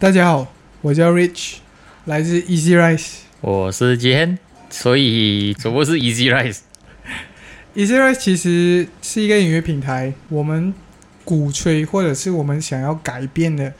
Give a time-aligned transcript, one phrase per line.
[0.00, 0.46] 大家好，
[0.80, 1.56] 我叫 Rich，
[2.06, 3.16] 来自 Easy Rice。
[3.40, 4.38] 我是 Jen，
[4.70, 10.72] 所以主播是 Easy Rise？Easy Rice 其实是一个音乐平台，我们
[11.24, 13.72] 鼓吹或者是我们想要改变的，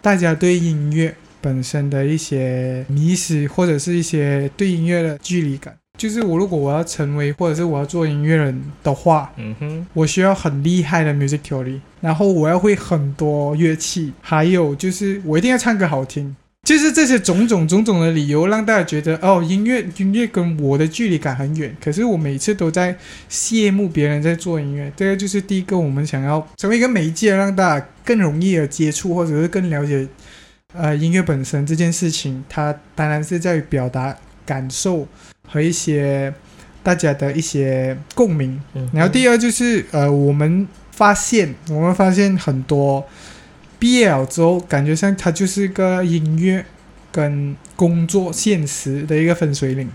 [0.00, 5.76] 大家对音乐本身的一些迷失，或者是一些对音乐的距离感。
[5.96, 21.72] 就是我如果我要成为或者是我要做音乐人的话，嗯哼，我需要很厉害的 music theory，然后我要会很多乐器，还有就是我一定要唱歌好听，就是这些种种种种的理由，让大家觉得哦，音乐音乐跟我的距离感很远。
[21.80, 22.96] 可是我每次都在
[23.30, 30.08] 羡慕别人在做音乐，这个就是第一个我们想要成为一个媒介，让大家更容易的接触，或者是更了解
[30.74, 32.42] 呃音乐本身这件事情。
[32.48, 35.06] 它当然是在于表达感受
[35.46, 36.34] 和一些
[36.82, 38.60] 大家的一些共鸣。
[38.92, 43.06] 然后第二就是呃，我们发现我们发现很多
[43.78, 46.64] 毕业了之后，感觉上它就是一个音乐
[47.10, 49.88] 跟工作现实的一个分水岭。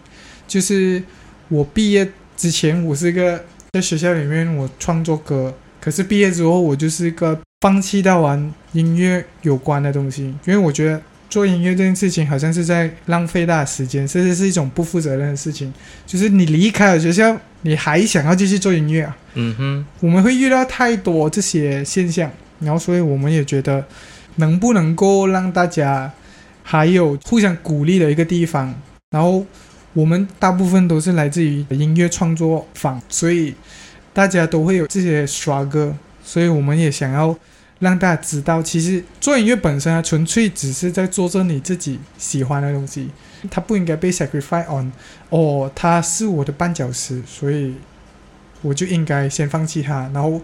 [0.47, 1.01] 就是
[1.49, 3.43] 我毕业之前，我是一个
[3.73, 11.01] 在学校里面我创作歌，可是毕业之后，我就是一个放弃到玩音乐有关的东西，因为我觉得。
[11.31, 15.73] 做音乐这件事情好像是在浪费大家时间，甚至是一种不负责任的事情。
[16.05, 19.17] 就是你离开了学校，你还想要继续做音乐啊？
[19.35, 22.29] 嗯哼，我们会遇到太多这些现象，
[22.61, 23.85] 然后所以我们也觉得，
[24.37, 26.11] 能不能够让大家
[26.63, 28.73] 还有互相鼓励的一个地方。
[29.09, 29.45] 然后
[29.93, 33.53] 我们大部分都是来自于音乐创作坊，所以
[34.13, 37.35] 大家都会有这些刷歌所以我们也想要
[37.79, 43.09] 让大家知道，其实做音乐本身啊，纯粹只是在做着你自己喜欢的东西，
[43.49, 44.91] 它不应该被 sacrifice on。
[45.29, 47.73] 哦，它是我的绊脚石，所以
[48.61, 50.09] 我就应该先放弃它。
[50.13, 50.39] 然后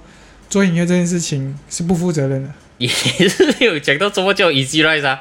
[0.49, 2.49] 做音乐这件事情是不负责任的。
[2.77, 5.19] 也是有讲到什么叫 Easy Rise 啊？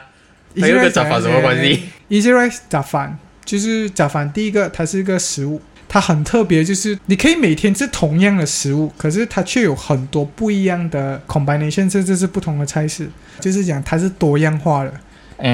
[0.61, 13.09] 还有跟杂饭什么关系？Easy Rice 杂饭就是杂饭，第一个它是一个食物，它很特别，就是你可以每天吃同样的食物，可是它却有很多不一样的 combination，甚至是不同的菜式，
[13.41, 14.93] 就是讲它是多样化的。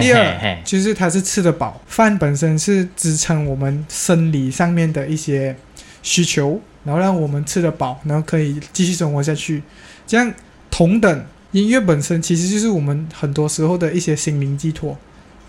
[0.00, 5.56] 第二就是它是吃得饱，饭本身是支撑我们生理上面的一些
[6.02, 9.62] 需求，然后让我们吃得饱，然后可以继续生活下去。
[10.06, 10.32] 这样
[10.70, 14.96] 同等，音乐本身其实就是我们很多时候的一些心灵寄托，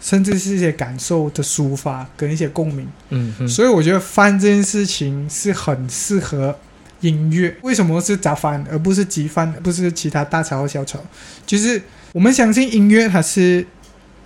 [0.02, 2.88] 甚至是一些感受的抒发跟一些共鸣。
[3.10, 6.56] 嗯嗯，所以我觉得翻这件事情是很适合
[7.00, 7.56] 音乐。
[7.62, 11.00] 为什么是杂翻而不是鸡饭，而不是其他大潮和小潮？
[11.46, 13.66] 就是我们相信音乐它是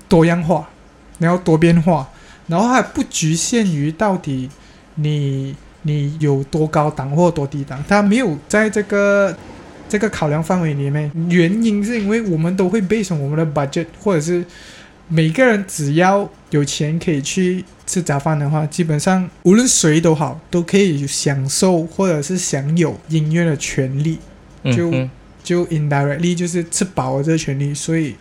[0.10, 0.68] 多样化，
[1.20, 2.10] 然后多变化，
[2.48, 4.50] 然后还不局限于到底
[4.96, 9.36] 你你有多高档或多低档，它没有在这个
[9.88, 11.12] 这个考量范围里面。
[11.30, 14.44] 原因是因为我们都会背诵我们的 budget，或者是
[15.08, 24.20] 每个人只要有钱可以去吃早饭的话，基本上无论谁都好，都可以享受或者是享有音乐的权利。
[24.76, 25.10] 就嗯
[25.42, 28.16] 就 indirectly 就是吃饱了这个权利，所以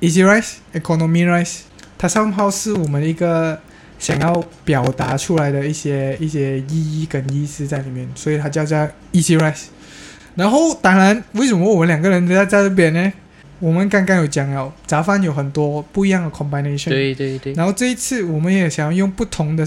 [0.00, 1.62] easy rice economy rice
[1.98, 3.58] 它上号是我们一个
[4.00, 8.76] 想要表达出来的一些一些意义跟意思在里面，所以它叫做
[9.12, 9.66] easy rice。
[10.34, 13.12] 然后当然，为什么我们两个人在在这边呢？
[13.58, 19.66] 我们刚刚有讲了，杂饭有很多不一样的 combination，对对对，然后这一次我们也想要用不同的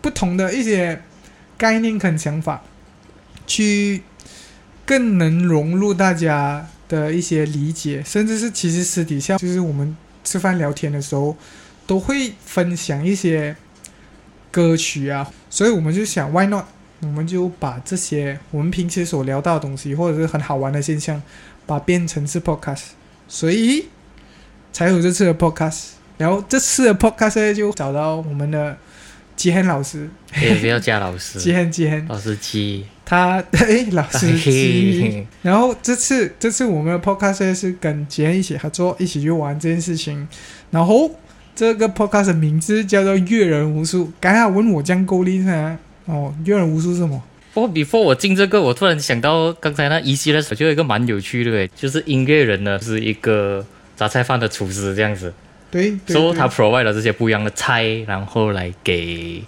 [0.00, 1.00] 不同的一些
[1.56, 2.60] 概念跟想法，
[3.46, 4.02] 去
[4.84, 11.36] 更能融入大家的一些理解，甚至是其实私底下就是我们吃饭聊天的时候，
[11.86, 13.54] 都会分享一些
[14.50, 16.64] 歌曲啊，所以我们就想，why not？
[17.00, 21.22] 我们就把这些我们平时所聊到的东西，或者是很好玩的现象，
[21.64, 22.86] 把它变成是 podcast，
[23.28, 23.86] 所以
[24.72, 25.90] 才有这次的 podcast。
[26.16, 28.76] 然后这次的 podcast 呢就找到我们的
[29.36, 30.10] 吉恒老师，
[30.42, 35.24] 也不要加老师吉师，恒吉恒，老师吉，他 诶老师吉。
[35.42, 40.26] 然后这次这次我们的 podcast 呢是跟吉恒一起合作，一起去玩这件事情。
[40.72, 41.08] 然后
[41.58, 44.04] 这个 podcast 的名字叫做《阅人无数》。
[44.20, 45.76] 刚才问我这样够厉害啊？
[46.04, 47.20] 哦，阅人无数是什么？
[47.52, 53.66] 不过 before 我进这个，我突然想到刚才那 Easy Rise，我觉得有一个蛮有趣的诶，就是音乐人呢是一个
[53.96, 55.34] 杂菜饭的厨师这样子，
[55.68, 59.42] 对所以他 provide 了这些不一样的菜，然后来给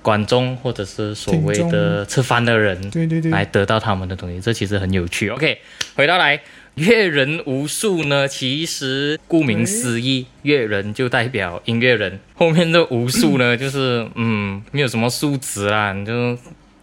[0.00, 5.28] 观众或者是所谓的吃饭的人对对对，来得到他们的东西，这其实很有趣。
[5.28, 5.58] OK，
[5.94, 6.40] 回到来。
[6.74, 12.18] 乐人无数呢，其实顾名思义，乐人就代表音乐人。
[12.34, 16.36] 后面的无数呢， 就是嗯，没有什么数值啦，你就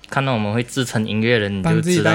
[0.10, 2.12] 看到我们会自称音乐人，你就知道。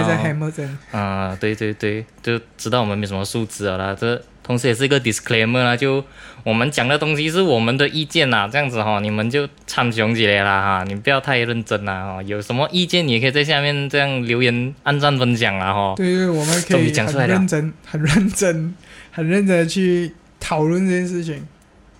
[0.92, 3.96] 啊，对对对，就知道我们没什么素质了啦。
[3.98, 4.22] 这。
[4.46, 6.04] 同时也是一个 disclaimer 啦，就
[6.44, 15.94] 我们讲的东西是我们的意见呐，这样子哈，你们就参详起来啦哈，你不要太认真啦哈，有什么意见你也可以在下面这样留言、按赞、分享啦哈。
[15.96, 18.74] 对对，我们可以很认真、很认真、
[19.10, 21.44] 很认真的去讨论这件事情。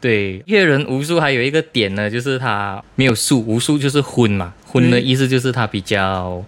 [0.00, 6.44] 对，阅人无数还有一个点呢，就是他没有数，无数就是荤嘛，荤的意思就是他比较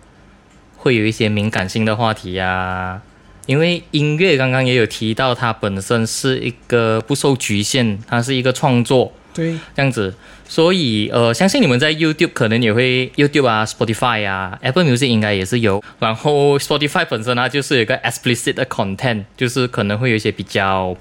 [0.76, 3.02] 会有一些敏感性的话题呀。
[3.48, 10.14] 因为音乐刚刚也有提到，它本身是一个不受局限，它是一个创作，对，这样子，
[10.46, 20.94] 所以呃，相信你们在 YouTube 可能也会 YouTube 啊，Spotify 啊，Apple Music 应该也是有，然后 Spotify 本身它就是有一个 explicit 的 content，就是可能会有一些比较。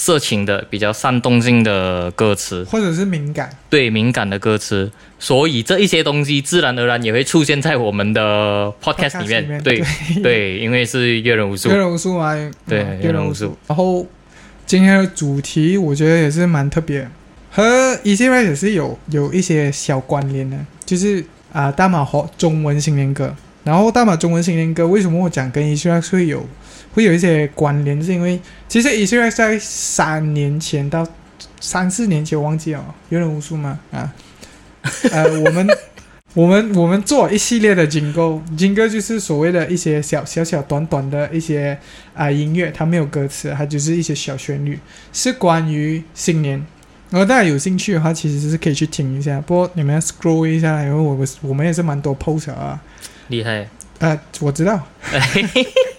[0.00, 9.62] 色情的、比较煽动性的歌词，或者是敏感，对敏感的歌词，所以这一些东西自然而然也会出现在我们的 podcast 里面。
[9.62, 9.84] 对
[10.24, 12.34] 对，因为是阅人无数，阅人无数嘛，
[12.66, 13.54] 对阅人无数。
[13.66, 14.06] 然后
[14.64, 17.06] 今天的主题我觉得也是蛮特别，
[17.50, 17.62] 和
[18.02, 20.56] e c r 也是有有一些小关联的，
[20.86, 21.22] 就是
[21.52, 23.36] 啊，大马和中文新年歌。
[23.64, 26.46] 然后大马中文新年歌为什么我讲跟 e c r 会有？
[26.92, 31.06] 会有一些关联，是因为其实 e s r 在三年前到
[31.60, 33.78] 三四年前，忘记了有人无数吗？
[33.92, 34.12] 啊，
[35.12, 35.68] 呃，我们
[36.34, 41.78] 我们我们做一系列的金歌，金歌就是所谓的一些小小小短短的一些
[42.14, 44.78] 啊音乐，它没有歌词，它就是一些小旋律，
[45.12, 46.64] 是关于新年。
[47.10, 49.40] 然后大家有兴趣的话，其实是可以去听一下。
[49.40, 52.80] 不过你们要 scroll 一下，因为我们我们也是蛮多 post 啊。
[53.26, 53.68] 厉害。
[53.98, 54.80] 呃，我知道。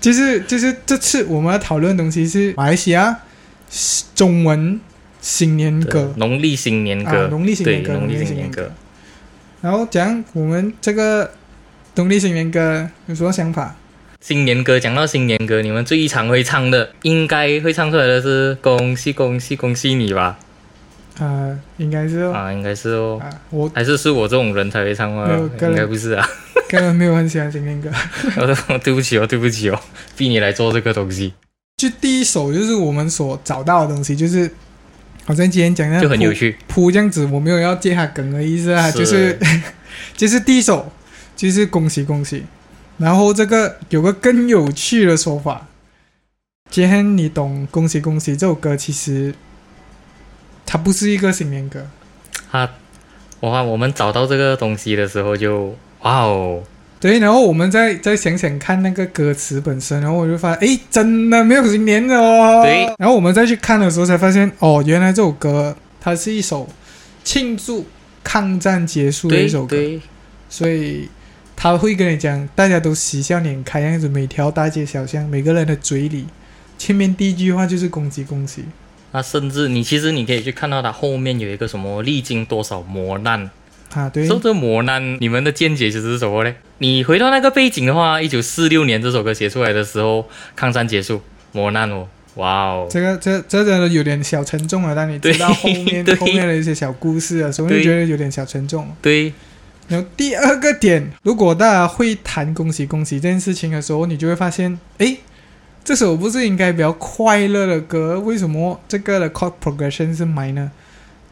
[0.00, 3.16] 就是就是这次我们要讨论的东西是马来西亚
[4.14, 4.80] 中文
[5.20, 8.72] 新年歌，农历新年歌，农历新年歌，农历新年歌。
[9.60, 11.30] 然后讲我们这个
[11.96, 13.76] 农历新年歌有什么想法？
[14.20, 20.38] 新年歌讲到新年歌，你们最常会唱的，应该会唱出来的是恭喜恭喜恭喜你吧？
[21.20, 25.28] 啊，应该是哦，啊，应该是哦，啊我还是是我这种人才会唱吗？
[25.60, 26.26] 应该不是啊。
[26.68, 27.90] 根本没有很喜欢新年歌，
[28.82, 29.80] 对不起哦，对不起哦，
[30.16, 31.34] 逼你来做这个东西。
[31.76, 34.48] 就第一首就是我们所找到的东西，就是
[35.24, 39.36] 好像今天讲的就很有趣，铺这样子，我没有要接他梗的意思啊，就是
[40.16, 40.92] 就是第一首
[41.34, 42.44] 就是恭喜恭喜，
[42.98, 45.66] 然后这个有个更有趣的说法，
[46.70, 49.34] 今天你懂恭喜恭喜这首歌，其实
[50.72, 51.84] 它不是一个新年歌，
[52.48, 52.70] 它
[53.40, 55.76] 哇，我们找到这个东西的时候就。
[56.02, 56.62] 哇哦，
[57.00, 62.62] 对，然后我们再再想想看那个歌词本身，然后我就发现，哎，真的没有新年的哦。
[62.62, 66.68] 对，然后我们再去看的时候才发现，哦，原来这首歌它是一首
[67.24, 67.84] 庆祝
[68.22, 69.76] 抗战结束的一首歌，
[70.48, 71.08] 所以
[71.56, 76.26] 他会跟你讲，大家都喜笑脸开样子，每条大街小巷，每个人的嘴里，
[76.78, 78.64] 前面第一句话就是恭喜恭喜。
[79.12, 83.50] 那甚至你其实你可以去看到它后面有一个什么历经多少磨难。
[83.92, 86.54] 啊，对，受这磨难，你们的见解就是什么呢？
[86.78, 94.94] 你回到那个背景的话，一九四六年这首歌写出来的时候，抗战结束，磨难哦，哇哦，这个这这真的有点小沉重了。
[94.94, 98.88] 当你知道后面后面的一些小故事的时候，就觉得有点小沉重。
[99.02, 99.32] 对，
[99.88, 105.16] 然后第二个点，如果大家会谈恭喜恭喜这件事情的时候，你就会发现，哎，
[105.90, 110.68] 这首不是应该比较快乐的歌，为什么这个的 chord progression 是 minor？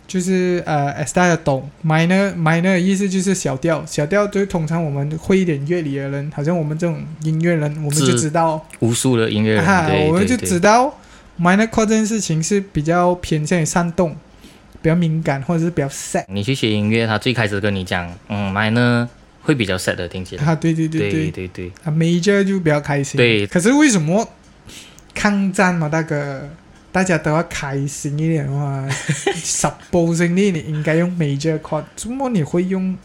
[0.04, 10.92] 就是呃，as 大家懂，minor minor 的意思就是小调，小调就通常我们会一点乐理的人，好像我们这种音乐人，我们就知道无数的音乐人，我们就知道
[11.40, 14.16] minor chord 这件事情是比较偏向于煽动，
[14.82, 16.24] 比较敏感或者是比较 sad。
[16.26, 19.06] 你去学音乐，他最开始跟你讲，嗯，minor
[19.42, 20.44] 会比较 sad 的，听起来。
[20.44, 21.70] 啊，对对对对对对。
[21.84, 23.16] 啊，major 就比较开心。
[23.16, 23.46] 对。
[23.46, 24.28] 可是为什么
[25.14, 26.48] 抗战嘛，大哥？
[26.90, 28.84] 大家都要开心一点的话，
[29.36, 32.96] supposingly 你应该用 major chord，怎么你会用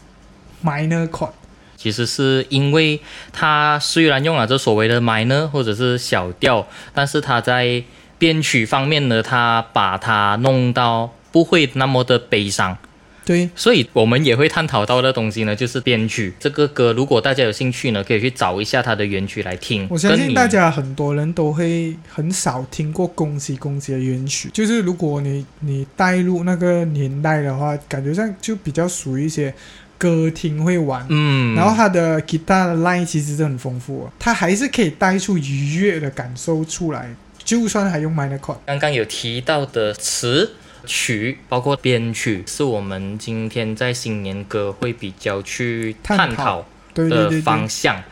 [0.64, 1.30] minor chord？
[1.76, 2.98] 其实是因为
[3.30, 7.84] 他虽然用了这所谓的 minor 或者是小调，但是他在
[8.18, 12.78] 编曲方面呢，他把它弄到不会那么的悲伤。
[13.24, 16.92] 对，所以我们也会探讨到的东西呢，就是编曲这个歌。
[16.92, 19.86] 如果大家有兴趣呢，可以去找一下它的原曲来听。
[19.90, 29.54] 我相信大家很多人都会很少听过《恭喜恭喜》的原曲，就是如果你你带入那个年代的话，感觉上就比较属于一些
[29.96, 31.06] 歌厅会玩。
[31.08, 37.08] 嗯，然后它的吉他的 line 其实是很丰富、哦，它还是可以带出愉悦的感受出来，
[37.42, 38.56] 就算还用 minor chord。
[38.66, 40.52] 刚刚有提到的词
[40.84, 48.02] 曲，包括编曲，是我们今天在新年歌会比较去探讨的对对对对，方向。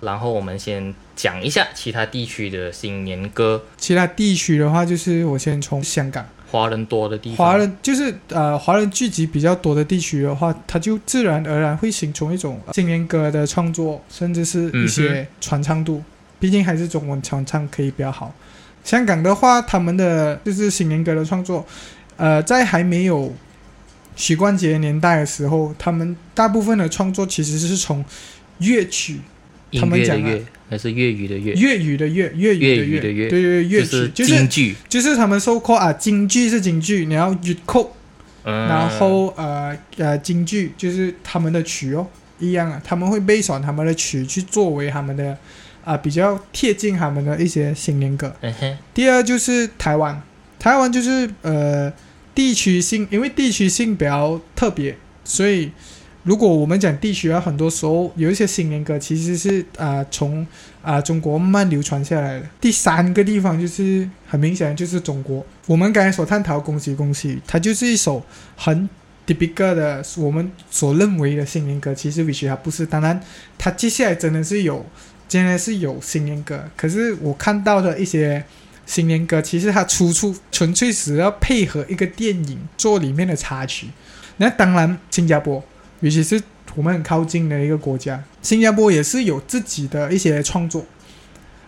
[0.00, 6.24] 然后我们先讲一下其他地区的新年歌，其他地区的话，就是我先从香港。
[6.48, 7.36] 华人多的地方。
[7.36, 16.02] 华人就是呃，华人聚集比较多的地区的话，它就自然而然会形成一种呃新年歌的创作，甚至是一些传唱度。
[16.38, 18.32] 毕竟还是中文传唱可以比较好。
[18.84, 21.66] 香港的话，他们的就是新年歌的创作，
[22.16, 23.34] 呃，在还没有
[24.14, 28.04] 许冠杰年代的时候，他们大部分的创作其实是从
[28.58, 29.20] 乐曲、
[29.70, 34.76] 音他们讲的乐还是粤语的粤，粤语的粤、粤语的粤、的对对对，乐就是曲就是京剧。
[34.88, 37.86] 就是他们收括啊，京剧是京剧，你要粤曲。
[38.44, 42.06] 嗯，然后呃呃，京剧就是他们的曲哦，
[42.38, 45.36] 一样啊，他们会背选他们的曲去作为他们的
[45.84, 48.34] 啊、比较贴近他们的一些新年歌。
[48.40, 50.20] 嗯，第二就是台湾，
[50.66, 51.92] 台湾就是呃
[52.34, 55.70] 地区性，因为地区性比较特别，所以
[56.24, 60.44] 如果我们讲地区啊，很多时候有一些新年歌其实是啊、从
[60.82, 62.46] 啊、中国慢慢流传下来的。
[62.60, 68.90] 第三个地方就是很明显就是中国，我们刚才所探讨《恭喜恭喜》，它就是一首很
[69.24, 73.20] typical 的我们所认为的新年歌，其实 which 它不是，当然
[73.56, 74.84] 它接下来真的是有。
[75.28, 78.44] 真的是有新年歌，可是我看到的一些
[78.86, 83.88] 新年歌，其实它出处纯粹是要配合一个电影做里面的插曲。
[84.38, 85.62] 那当然，新加坡，
[86.00, 86.40] 尤其是
[86.74, 90.84] 我们很靠近的一个国家，新加坡也是有自己的一些创作。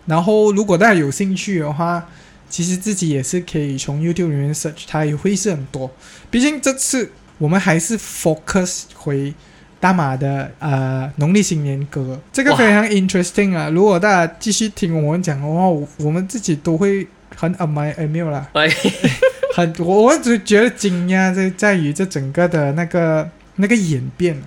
[0.07, 2.09] 然后，如果大家有兴趣的话，
[2.49, 5.91] 其实自己也是可以从 YouTube 里面 search，它也会是很多。
[6.31, 9.35] 毕竟这次我们还是 focus 回
[9.81, 13.69] 大马的呃农历新年歌，这个非常 interesting 啊！
[13.69, 17.07] 如果大家继续听我们讲的话，我我们自己都会
[17.37, 18.69] 很没有啦，哎，
[19.55, 24.43] 很我我只觉得惊讶在在于这整个的那个那个演变。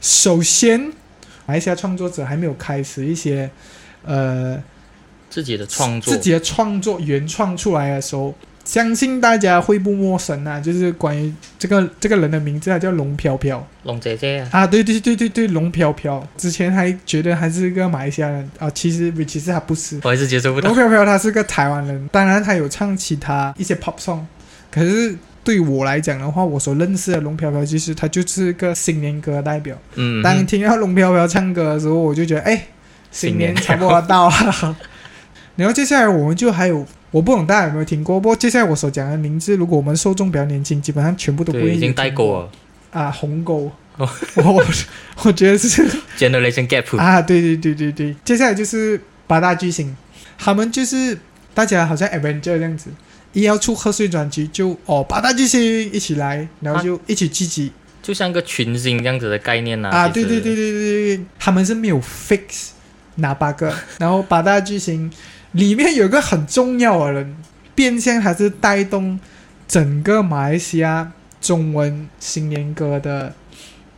[0.00, 0.80] 首先，
[1.46, 3.50] 马来西亚创作者还没有开始一些
[4.04, 4.60] 呃
[5.28, 8.34] 自己的创作，自己的创作原创出来的时候，
[8.72, 16.26] 相信大家会不陌生啊，就是关于这个这个人的名字，他叫龙飘飘龙姐姐啊，啊，对对对对对，龙飘飘。
[16.38, 20.74] 之前还觉得他是一个马来西亚人啊，其实其实他不是，我还是接受不到龙。
[20.74, 24.20] 飘飘他是个台湾人，当然他有唱其他一些 pop song，
[24.70, 25.14] 可是
[25.44, 29.76] 对我来讲的话，我所认识的龙飘飘，其实他就是个新年歌代表。
[29.96, 32.68] 嗯，当听到龙飘飘唱歌的时候，我就觉得，哎，
[33.10, 34.76] 新年差不多到了。
[35.56, 42.50] 然后接下来我们就还有，我不懂大家有没有听过，不过接下来我所讲的名字，如果我们受众比较年轻，基本上全部都不会对，已经有听带过了
[42.90, 43.70] 啊，鸿沟。
[43.98, 44.64] 哦 我
[45.24, 45.68] 我觉得是
[46.16, 46.96] generation gap。
[46.96, 48.16] 啊，对对对对对。
[48.24, 49.94] 接下来就是八大巨星，
[50.38, 51.18] 他们就是
[51.52, 52.88] 大家好像 Avenger 这样子，
[53.34, 55.60] 一要出贺岁专辑就哦八大巨星
[55.92, 57.70] 一起来，然后就一起聚集。
[58.02, 62.70] 就像个群星这样子的概念呐、啊，其实对对对对对对，他们是没有 fix
[63.16, 65.08] 哪八个，然后八大巨星
[65.52, 67.36] 里面有一个很重要的人，
[67.74, 69.18] 变相还是带动
[69.66, 73.32] 整个马来西亚中文新年歌的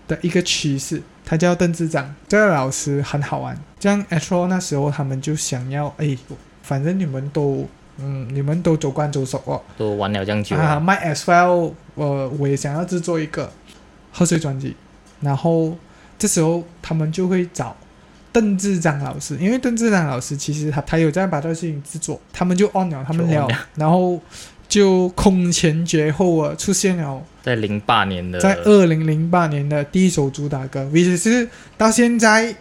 [0.06, 3.58] 的一个趋势，他叫邓志长，这个老师很好玩。
[3.80, 6.16] 这样 Astro 那时候他们就想要，哎，
[6.62, 7.68] 反正你们都。
[7.96, 13.52] 嗯，你们都走惯走熟哦，都玩了这样久啊了，，My as well，我我也想要制作一个
[14.10, 14.74] 贺岁专辑，
[15.20, 15.78] 然后
[16.18, 17.76] 这时候他们就会找
[18.34, 24.20] 邓志章老师，因为邓志章老师其实他他有在把这个事情制作，他们就 on 了，他们聊然后
[24.68, 31.48] 就空前绝后啊，出现了在零八年的，在二零零八年的第一首主打歌，也是
[31.78, 32.52] 到现在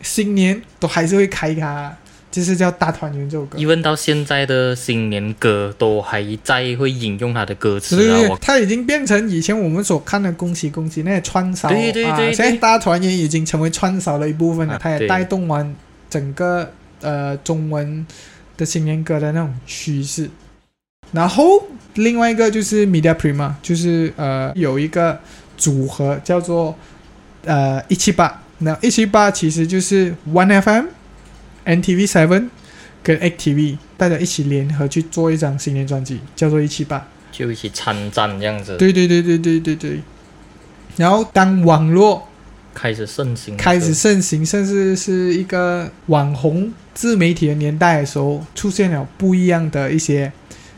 [0.00, 1.94] 新年都还是会开它，
[2.32, 3.58] 就是叫《大团圆》这首歌。
[3.58, 15.72] even 到现在的新年歌都还在会引用他的歌词啊，它已经变成以前我们所看的“恭喜恭喜”那些串烧，啊，对对对对现在大团圆已经成为串烧的一部分了，它也带动完
[16.08, 16.72] 整个
[17.02, 18.04] 呃中文
[18.56, 20.30] 的新年歌的那种趋势。
[21.12, 21.62] 然后
[21.94, 25.20] 另外一个就是 Media Prima，就是呃有一个
[25.58, 26.74] 组合叫做
[27.44, 30.86] 呃一七八，那一七八其实就是 One FM、
[31.64, 32.48] NTV Seven
[33.02, 37.06] 跟 ActTV 大家一起联合去做一张新年专辑，叫做一七八。
[37.30, 38.76] 就一起参战这样子。
[38.76, 40.00] 对对对对对对对。
[40.96, 42.28] 然后当网络
[42.74, 50.30] 开始盛行，开始盛行，甚至是一个网红自媒体的年代的时候，出现了不一样的一些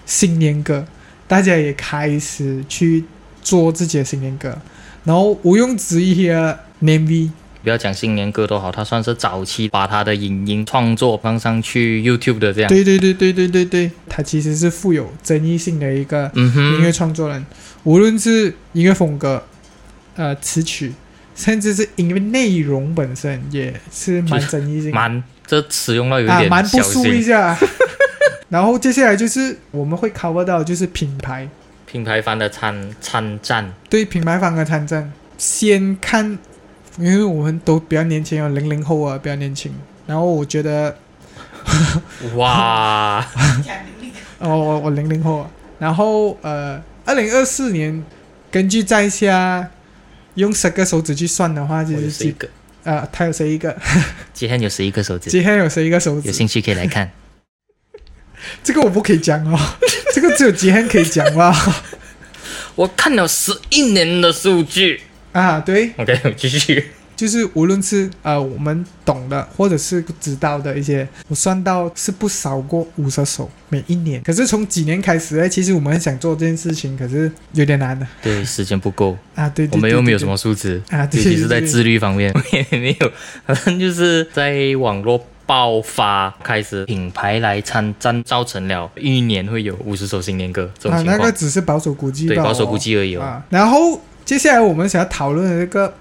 [0.07, 0.87] 新年歌，
[1.27, 3.05] 大家也开始去
[3.43, 4.57] 做自己的新年歌，
[5.03, 7.31] 然后毋庸置疑的 Name V
[7.65, 12.69] 不要讲新年歌都好，他算是早期把他的影音创作放上去 YouTube 的这样。
[12.69, 17.45] 对对对对对对对，他其实是富有争议性的一个音乐，创作人，
[17.85, 19.43] 无论是音乐风格、
[20.17, 20.93] 呃词曲，
[21.35, 24.91] 甚至是音乐内容本身，也是蛮争议性。
[24.93, 27.23] 蛮这使用到有，点小蛮不输一。
[27.23, 27.57] 下。
[28.51, 31.49] 然后接下来就是我们会 cover 到就是品牌，
[31.87, 35.11] 品牌方的参参战，对品牌方的参战。
[35.37, 36.39] 先看，
[36.99, 39.73] 因为我们都比较年轻啊，零零后啊，比较年轻。
[40.07, 40.97] 然后我觉得，
[42.37, 43.27] 哇，
[44.39, 45.51] 哦，我我零零后啊。
[45.79, 48.05] 然后呃，二零二四年，
[48.51, 49.69] 根据在下
[50.35, 52.49] 用十个手指去算的话，就是几有十一个，
[52.85, 53.77] 啊，他有十一个？
[54.33, 56.29] 今天有十一个手指，今天有十一个手指？
[56.29, 57.11] 有兴趣可以来看。
[58.63, 59.59] 这个我不可以讲哦，
[60.13, 61.53] 这个只有吉汉可以讲啦？
[62.77, 65.01] 我看了十一年的数据。
[65.35, 66.85] 啊，对，OK，我 继续。
[67.17, 74.21] 就是无论是呃我们懂的，或者是知道的一些，我算到是不少过五十首每一年。
[74.23, 79.49] 可是从几年开始呢，其实我们很想做这件事情，可是有点难的对，时间不够， 啊。
[79.49, 83.13] 对对我们又没有什么么数字，啊，对 尤其是在自律方面也没有，
[83.47, 91.17] 反正就是在网络爆发开始，品牌来参战，造成了一年会有五十首新年歌这种啊，情况。
[91.19, 93.23] 那个只是保守估计，对保守估计而已哦。
[93.23, 93.45] 啊。
[93.51, 95.95] 然后接下来我们想要讨论的这个。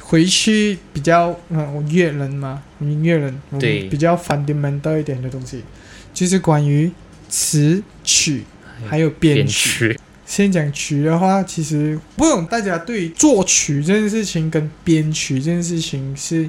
[0.00, 5.62] 回去比较，嗯，我乐人嘛，音乐人，我们对比较 fundamental 一点的东西，
[6.14, 6.90] 就是关于
[7.28, 8.44] 词曲
[8.86, 9.92] 还有编编曲。
[9.92, 16.48] 曲，先讲曲的话，其实不懂大家对于作曲这件事情跟编曲这件事情是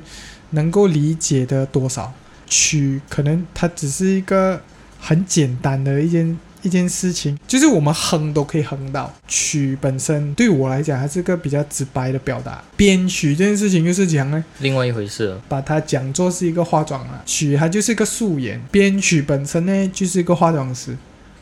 [0.52, 2.14] 能够理解的多少？
[2.48, 4.62] 曲可能它只是一个
[5.02, 9.14] 很简单的一件一件事情，就是我们哼都可以哼到。
[9.28, 12.64] 曲本身对我来讲，它是个比较直白的表达。
[12.76, 15.42] 编曲这件事情又是讲呢，另外一回事了。
[15.48, 20.98] 把它讲作是一个化妆了，曲它就是一个素颜，编曲本身呢就是一个化妆师。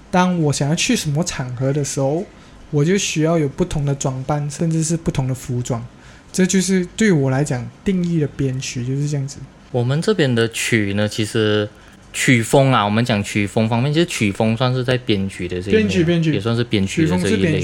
[0.10, 2.23] 当我想要去什么场合的时候，
[2.71, 5.86] 我就需要有不同的装扮，甚至是不同的服装。
[6.32, 9.38] 这就是对我来讲定义的编曲就是这样子。
[9.71, 11.67] 我们这边的曲呢，其实
[12.17, 16.34] 曲风啊，我们讲曲风方面，其实曲风算是在编曲的这一类编曲编曲。
[16.34, 17.63] 也算是编曲的这一类。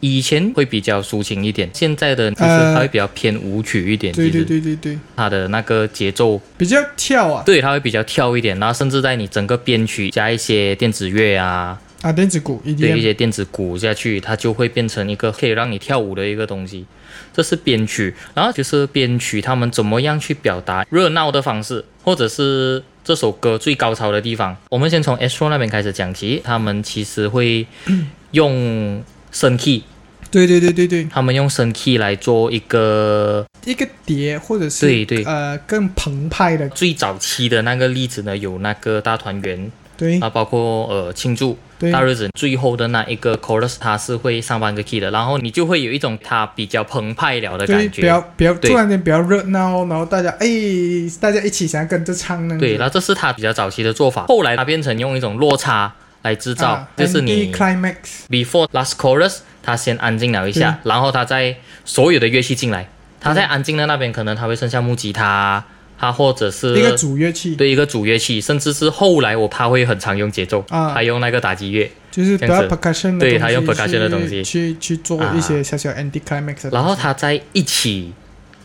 [0.00, 7.42] 以前会比较抒情一点，现在的其实呃它会比较偏舞曲一点，对对对对对，它的那个节奏，比较跳啊。
[7.46, 16.84] 对，它会比较跳一点，然后甚至在你整个编曲加一些电子乐啊，啊，电子鼓对一些电子鼓下去，它就会变成一个可以让你跳舞的一个东西。
[17.32, 24.54] 这是编曲，然后就是编曲他们怎么样去表达热闹的方式，或者是这首歌最高潮的地方。
[24.68, 27.66] 我们先从 Astro 那边开始讲起，他们其实会
[28.32, 29.82] 用升 key，
[30.30, 35.24] 对对对对对，他们用升 key 来做一个一个碟或者是对对。
[35.24, 40.18] 呃更澎湃的，最早期的那个例子呢，有那个大团圆对。
[40.20, 41.58] 啊，包括呃庆祝
[41.92, 48.20] 大日子最后的那一个 chorus，它是会上半个 key 的，然后你就会有一种它比较澎湃了的感觉比较。
[48.36, 50.46] 比较突然间比较热闹，然后大家哎，
[51.20, 62.88] 大家一起想要跟着唱那样子对，然后这是它比较早期的做法，后来它变成用一种落差来制造，啊就是你 climax，before last chorus，它先安静了一下，然后它再所有的乐器进来，
[63.20, 65.64] 它在安静的那边可能它会剩下木吉他，
[65.98, 78.12] 他或者是一个主乐器，对一个主乐器，甚至是后来我怕会很常用节奏，啊他用那个打击乐，就是比较 percussion 的，对他用 percussion 的东西去去做一些小小 anti climax，然后他在一起。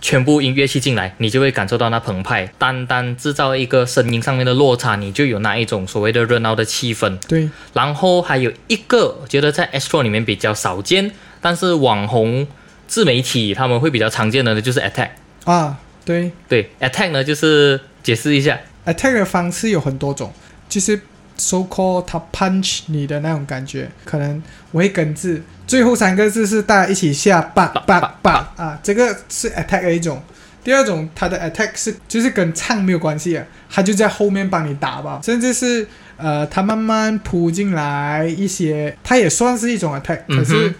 [0.05, 2.45] 全部音乐器进来，你就会感受到那澎湃。
[2.57, 7.17] 单单制造一个声音上面的落差，你就有那一种所谓的热闹的气氛。
[7.25, 12.45] 对然后还有一个，我觉得在 Astro 里面比较少见，但是网红
[12.85, 15.11] 自媒体他们会比较常见的呢，就是 Attack。
[15.45, 16.31] 啊对。
[16.47, 20.31] 对，Attack 呢就是解释一下，attack 的方式有很多种，
[20.67, 20.99] 就是
[21.37, 30.21] so called 他 punch 你的那种感觉，可能我会根字，最后三个字是大家一起下叭叭叭啊，这个是 attack 的一种。
[30.63, 35.85] 第二种，它的 attack 是就是跟唱没有关系啊，它就在后面帮你打吧，甚至是
[36.15, 40.75] 呃，它慢慢扑进来一些，它也算是一种 attack，可是、嗯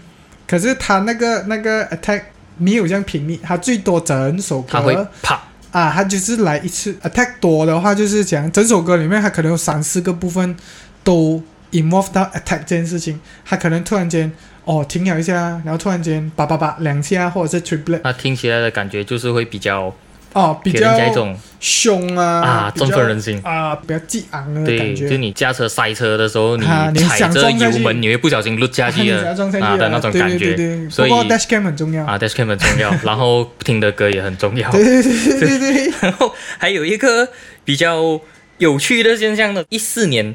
[0.46, 2.20] 可是它那个那个 attack
[2.56, 4.68] 没有这样频密，它最多整首歌。
[4.72, 6.94] 它会啪，啊，它就是来一次。
[7.02, 10.56] attack 多的话，就是讲整首歌里面它可能有三四个部分
[11.02, 14.30] 都 involve 到 attack 这件事情，它可能突然间
[14.64, 19.94] 哦停了一下，然后突然间叭叭叭两下，或者是 triplet，那听起来的感觉就是会比较
[20.34, 23.40] 哦比给人家一较种凶啊啊振奋人心。
[23.42, 26.64] 啊比较激昂的对，感觉，就你驾车塞车的时候，你
[27.00, 29.16] 踩着油门，你会不小心落下去 你的
[29.62, 30.54] 啊的那种对对感觉。
[30.54, 32.04] 对对，所以 dash cam 很重要。
[32.04, 34.70] 啊，dashcam 很重要， 然后听的歌也很重要。
[34.70, 37.28] 对对对对对对， 然后还有一个
[37.64, 38.20] 比较
[38.58, 40.26] 有趣的现象呢，一四年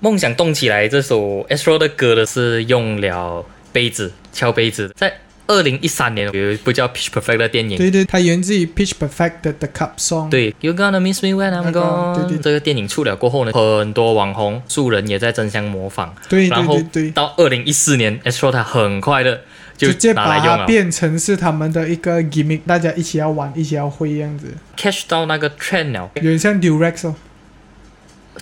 [0.00, 5.12] 梦想动起来》这首 Astro 的歌的是用了杯子敲杯子，在
[5.50, 7.76] 二零一三年有一部叫《Pitch Perfect》的电影。
[7.76, 10.30] 对对，它源自于 Pitch Perfect 的 The Cup Song。
[10.30, 12.14] 对，You gonna miss me when I'm gone。
[12.14, 16.14] 对对这个电影出了过后呢，很多网红、素人也在争相模仿。
[16.28, 19.40] 对然后对对对，到二零一四年，Astro 它很快的
[19.76, 26.10] 就直接把它拿来用了变成是他们的一个 gimmick，大家一起要玩，一起要会这样子，，catch 到那个 trend 了。
[26.16, 27.16] 有点像 Durex 哦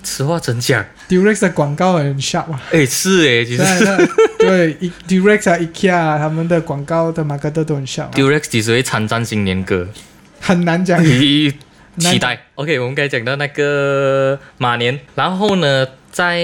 [0.02, 2.62] 此话怎讲？，Durex 的广告很 sharp 啊。
[2.72, 9.88] 哎，是哎，其实对对对，I-，Durex 啊，IKEA 啊，他们的广告的马克都都很 sharp，啊 Durex 几时会参战新年歌？
[10.40, 11.02] 很难讲。
[11.98, 12.38] 期待。
[12.54, 16.40] OK，我们该讲到那个马年，然后呢，在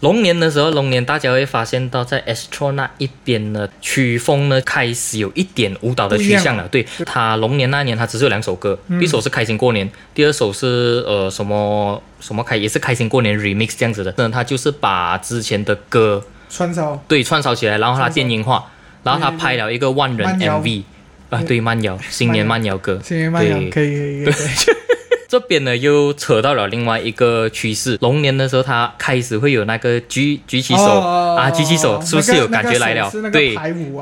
[0.00, 6.68] 龙年的时候，龙年大家会发现到在 Astro 那一边呢，曲风呢开始有一点舞蹈的趋向了。
[6.68, 14.14] 对，他龙年那年他只是有两首歌，嗯一首是开心过年，第二首是呃什么什么开也是开心过年 remix 这样子的。
[14.16, 18.64] 那他就是把之前的歌串烧，对串烧起来，然后他电音化，
[19.02, 20.82] 然后它对对拍了一个万人 MV。
[21.30, 24.34] 啊，对慢摇，新年慢摇歌，新年慢摇对可以可以可以。
[25.28, 33.12] 这边呢又扯到了另外一个趋势，龙年的时候，它开始会有那个举举起手、哦啊，举起手，是不是有感觉来了？
[33.30, 33.54] 对，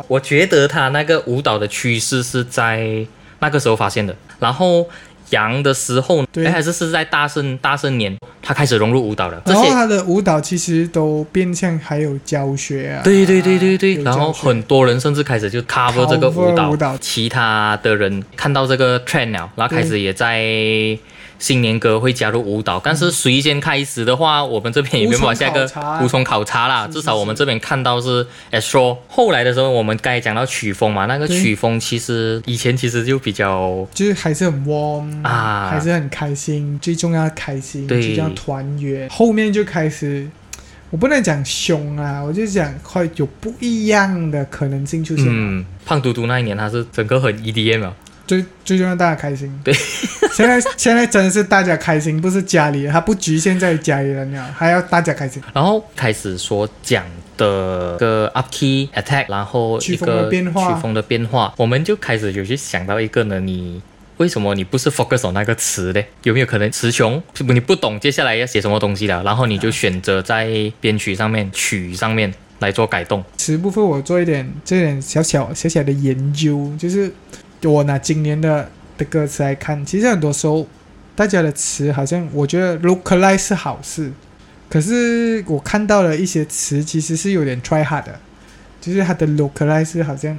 [0.07, 3.05] 我觉得他那个舞蹈的趋势是在
[3.41, 4.89] 那个时候发现的，然后
[5.31, 9.43] 阳的时候，对哎，还是是在大圣大圣年，他开始融入舞蹈了。
[9.47, 13.03] 然后他的舞蹈其实都变相还有教学啊。
[13.03, 20.39] 对对对对对，有然后很多人甚至开始就 cover 这个舞蹈，舞蹈其他的人看到这个 trend 了，然后开始也在
[21.39, 25.71] 新年歌会加入舞蹈，但是谁先开始的话，我们这边也没办法下个
[26.03, 26.87] 无从考察啦。
[26.87, 28.97] 是至少我们这边看到是 Astro。
[29.09, 39.09] 后来的时候，我们刚才讲到曲风嘛，那个曲风其实以前其实就比较就是还是很 warm 啊还是很开心，最重要开心，对最重要团圆。
[39.11, 40.29] 后面就开始，
[40.91, 45.27] 我不能讲凶啊，我就讲会有不一样的可能性出现。
[45.29, 47.95] 嗯，胖嘟嘟那一年他是整个很 EDM 啊。
[48.27, 49.49] 最最重要大家开心。
[49.63, 49.73] 对，
[50.37, 55.43] 现在现在真的是大家开心，不是家里，他不局限在家里人了，还要大家开心。
[55.55, 57.03] 然后开始所讲
[57.39, 63.81] 的个 up key attack，然后一曲风的个变化曲风的变化，我们就开始有去想到一个呢，你
[64.19, 66.07] 为什么你不是 focus on 那个词嘞？
[66.25, 67.23] 有没有可能词穷？
[67.47, 73.25] 不你不懂接下来要写什么东西了，然后你就选择在编曲上面、曲上面来做改动。
[73.39, 77.11] 词部分我做一点这点小小小小的研究，就是
[77.63, 80.67] 我拿今年的的歌词来看，其实很多时候
[81.15, 84.13] 大家的词好像我觉得 look like 是好事，
[84.69, 88.21] 可是我看到了一些词其实是有点 try hard 的，
[88.81, 90.39] 就是它的 look like 是好像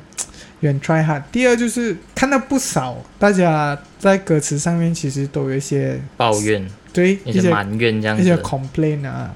[0.60, 1.24] 有点 try hard。
[1.32, 9.32] 第二就是看到不少大家在歌词上面其实都有一些抱怨对一些埋怨这样一些子，complain 啊，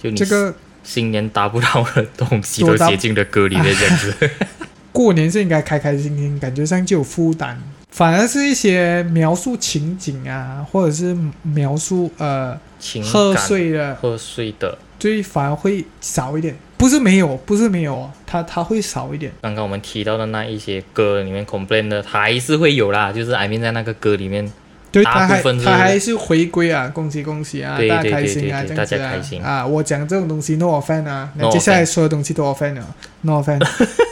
[0.00, 4.30] 就你这个新年达不到的东西都写进了歌里面这样子。
[4.92, 7.58] 过年是应该开开心心，感觉上就有负担，
[7.92, 14.76] 反而是一些描述情景啊，或者是描述呃情贺感岁的，喝醉的。
[14.98, 16.56] 对，反而会少一点。
[16.78, 19.30] 不是没有，不是没有，它它会少一点。
[19.42, 24.50] 刚刚我们提到的那一些歌里面 complain 的，还是会有啦，就是 I mean 在那个歌里面，
[24.90, 29.66] 对，他还部分是它还是回归啊，恭喜恭喜啊，大家开心啊，这样子大家开心啊啊！
[29.66, 32.86] 我讲这种东西 no offense 啊，接下来 offense 所有东西都 offense 啊
[33.20, 33.42] ，no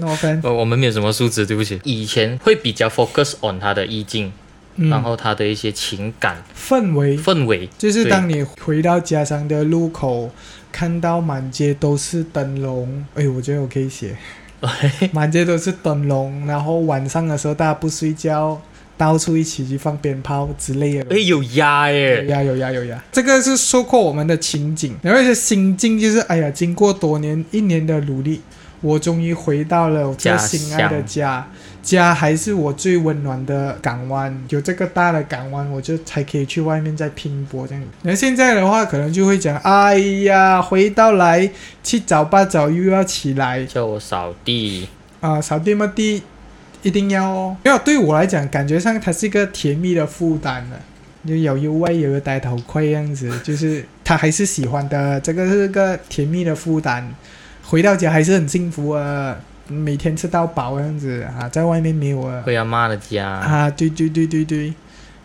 [0.00, 1.80] offense，呃，我们没有什么素质，对不起。
[1.84, 4.32] 以前会比较 focus on 它的意境，
[4.76, 4.88] 嗯。
[4.90, 6.42] 然后它的一些情感。
[6.56, 7.16] 氛围。
[7.16, 10.30] 氛围，就是当你回到家乡的路口，
[10.72, 14.16] 看到满街都是灯笼，哎，我觉得我可以写，
[15.12, 18.60] 满街都是灯笼，然后晚上的时候大家不睡觉，
[18.98, 21.14] 到处一起去放鞭炮之类的。
[21.14, 28.40] 哎，有鸭有耶，呀有呀有呀，这个是收获我们的情景，然后一些心境就是，哎呀，经过多年一年的努力，
[28.80, 31.46] 我终于回到了我最心爱的家，
[31.82, 37.82] 家还是我最温暖的港湾，有这个大的港湾，我就才可以去外面再拼搏这样。
[38.02, 41.50] 那现在的话，可能就会讲，哎呀，回到来
[41.82, 44.88] 七早八早又要起来叫我扫地，
[45.20, 46.22] 啊、扫地嘛地
[46.82, 47.56] 一定要哦。
[47.64, 50.78] 没有，对我来讲，感觉上它是一个甜蜜的负担了。
[51.26, 57.12] 就有优惠，有个戴头盔样子，就是他还是喜欢的，这个是个甜蜜的负担。
[57.68, 59.36] 回到家还是很幸福啊，
[59.68, 62.42] 每天吃到饱这样子啊，在外面没有啊。
[62.44, 64.72] 回阿妈的家，啊，对对对对对，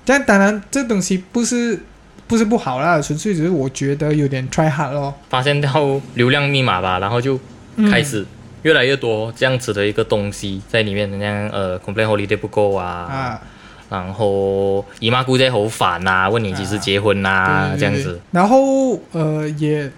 [0.04, 1.80] 但当然这东西不是
[2.28, 5.14] 不是不好啦，纯粹只是我觉得有点 try hard 咯。
[5.30, 7.40] 发现到流量密码吧，然后就
[7.76, 8.26] 嗯开始
[8.64, 13.42] 越来越多这样子的一个东西在里面，像呃 complain holiday 不够啊，啊，
[13.90, 18.20] 然后姨妈姑姐好烦呐、问你几时结婚呐、对对对这样子。
[18.32, 19.92] 然后呃，也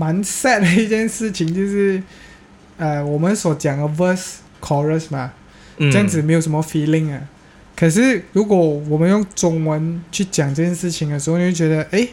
[0.00, 2.02] 蛮 sad 的一件事情就是，
[2.78, 5.30] 呃，我们所讲的 verse chorus 嘛，
[5.76, 7.20] 嗯这样子没有什么 feeling 啊。
[7.76, 12.08] 可是如果我们用中文去讲这件事情的时候，你会觉得，哎，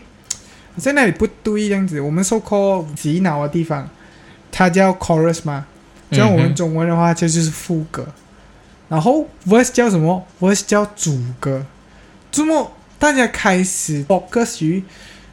[0.75, 2.01] 在那里不对这样子。
[2.01, 3.89] 我们说 call 洗脑的地方，
[4.51, 5.65] 它叫 chorus 嘛，
[6.11, 8.05] 这样我们中文的话，这就是副歌。
[8.89, 11.65] 然后 verse 叫什么？verse 叫主歌。
[12.29, 14.83] 这么大家开始 focus 于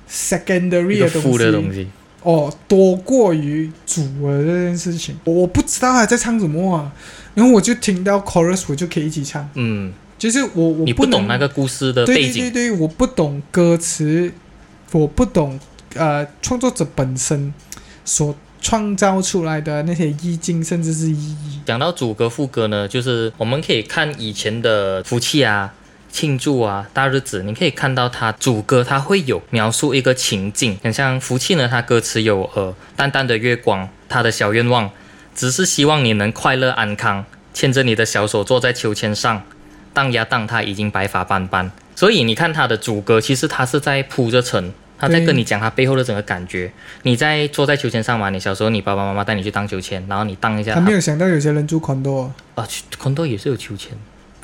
[0.08, 1.88] secondary 的东西，
[2.24, 6.90] 哦，多过于主的这件事情，我不知道他在唱什么啊。
[7.34, 9.48] 然后我就听到 chorus，我就可以一起唱。
[9.54, 14.32] 嗯，就是我我你不懂那个故事的对背景，对对对，我不懂歌词，
[14.92, 15.60] 我不懂
[15.94, 17.52] 呃创作者本身
[18.04, 21.60] 所创造出来的那些意境，甚至是意义。
[21.66, 25.74] 讲到主歌副歌呢，就是我们可以看以前的福气啊、
[26.14, 34.88] 庆祝啊、大日子，你可以看到它主歌它会有描述一个情境，很像福气呢，它歌词有呃淡淡的月光，他的小愿望
[35.35, 39.42] 只是希望你能快乐安康，牵着你的小手坐在秋千上，
[39.92, 41.72] 荡呀荡，他已经白发斑斑。
[41.96, 44.72] 所以你看他的主歌，其实他是在铺着陈。
[44.96, 46.72] 他在跟你讲他背后的整个感觉。
[47.03, 48.31] 你在坐在秋千上嘛？
[48.31, 53.90] 你小时候你爸爸妈妈带你去荡秋千，然后你荡一下，他没有想到有些人住 condo 啊，昆多也是有秋千。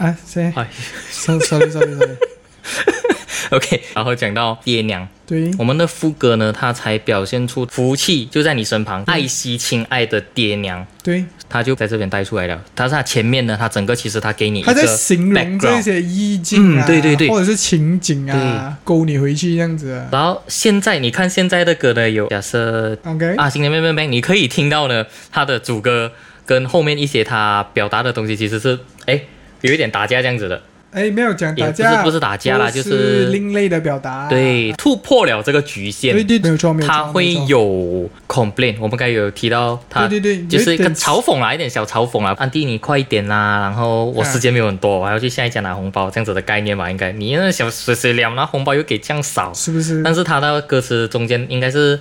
[0.01, 0.51] 啊，谁？
[0.57, 0.67] 哎
[1.11, 5.51] ？sorry sorry sorry sorry，OK， 然后讲到爹娘，对。
[5.59, 12.65] 我们的副歌呢，它才表现出福气就在你身旁，爱惜亲爱的爹娘，对，他就在这边带出来了。
[12.75, 17.29] 但是他前面呢，他整个其实他给你一他在个形容这些意境啊，嗯对对对。
[17.29, 20.09] 或者是情景啊，勾你回去这样子啊。
[20.11, 26.11] 然后现在你看现在的歌呢，有假设 OK，啊，新年妹妹妹，你可以听到呢，他的主歌
[26.47, 29.21] 跟后面一些他表达的东西其实是哎
[29.63, 34.29] 有一点打架这样子的，哎，没有讲也不是打架，不是打架啦，就是另类的表达。
[34.29, 36.13] 对突破了这个局限。
[36.15, 36.93] 对对，没有错，没有错。
[36.93, 42.35] 他会有 complain，我们刚才有提到他对对对，就是一个嘲讽啦，一点小嘲讽啦。
[42.39, 43.61] 安迪，你快一点啦！
[43.61, 46.91] 然后我时间没有很多，我还要去下一家拿红包，这样子的概念吧？
[46.91, 50.03] 应该你那小水水两拿红包又给这样少，是不是？
[50.03, 52.01] 但是他的歌词中间应该是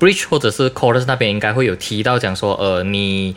[0.00, 3.36] bridge 或者是 chorus 那边应该会有提到讲说，呃，你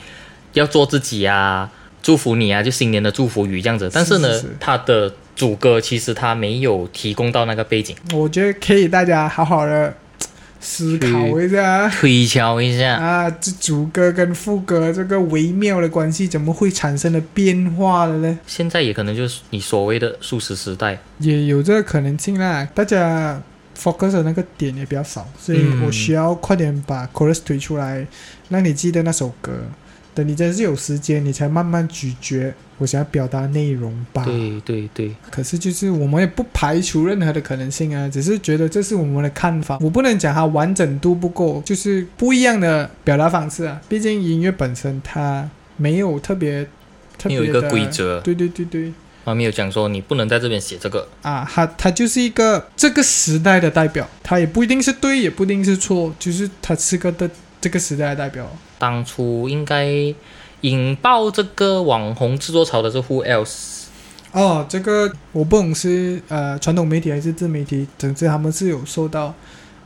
[0.53, 1.69] 要做自己啊，
[2.07, 3.91] 祝福你啊，就新年的祝福语这样子。
[3.93, 9.93] 但是呢，是是他的主歌其实他没有提供到那个背景，我觉得可以大家好好的
[10.61, 12.95] 思考一下推敲一下。
[12.95, 18.39] 啊，这主歌跟副歌这个微妙的关系怎么会产生了变化了呢？
[18.47, 23.43] 现在也可能就是你所谓的素食时代，也有这个可能性啦，大家
[23.77, 28.07] focus 的那个点也比较少，所以嗯我需要快点把 chorus 推出来，
[28.47, 29.51] 让你记得那首歌。
[30.17, 34.25] 等你真是有时间，你才慢慢咀嚼我想要表达内容吧。
[34.25, 43.79] 对对对，可是就是我们也不排除任何的可能性啊，只是觉得这是我们的看法，我不能讲它完整度不够，就是不一样的表达方式啊。
[43.87, 46.63] 毕竟音乐本身它没有特别
[47.19, 48.91] 特别有一个规则，对对对对
[49.23, 57.29] 他没有讲说你不能在这边写这个，啊，它它就是一个这个时代的代表，它也不一定是对，也不一定是错，就是它是个的
[57.61, 58.49] 这个时代的代表。
[58.79, 59.87] 当初应该
[60.61, 63.85] 引爆这个网红制作潮的是 Who Else？
[64.33, 69.33] 哦，这个我不懂是呃传统媒体还是自媒体，总之他们是有受到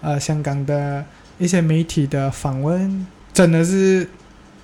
[0.01, 1.05] 呃香港的
[1.37, 4.09] 一些媒体的访问，真的是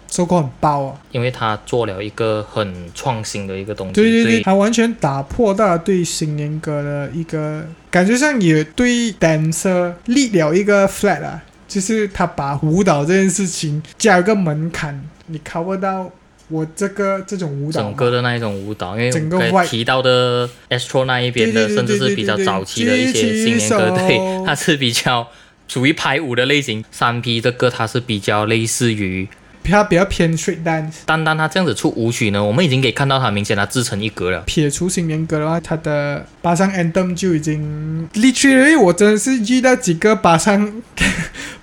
[0.09, 0.99] 收获很爆啊！
[1.11, 16.10] 因为他做了一个很创新的一个东西，对对对，他完全打破大家对新年歌的一个感觉上也对 dancer 立了一个 flag 啊，就是他把舞蹈这件事情加一个门槛，你 cover 到
[16.47, 25.27] 我这个这种舞蹈整个的那一种舞蹈，因为整个我提到的 Astro 那一边的，甚至是比较早期的一些新年歌，对，它 是比较
[25.67, 26.86] 属于排舞的类型。
[26.89, 29.27] 三 P 这个它是比较类似于，
[29.71, 30.95] 他比较偏 street dance。
[31.06, 34.39] 单单他这样子出舞曲呢，我们已经可以看到他明显他自成一格了。
[34.41, 40.82] 撇除新年歌的话，他的巴桑 anthem 就已经 literally 我真的是遇到几个巴桑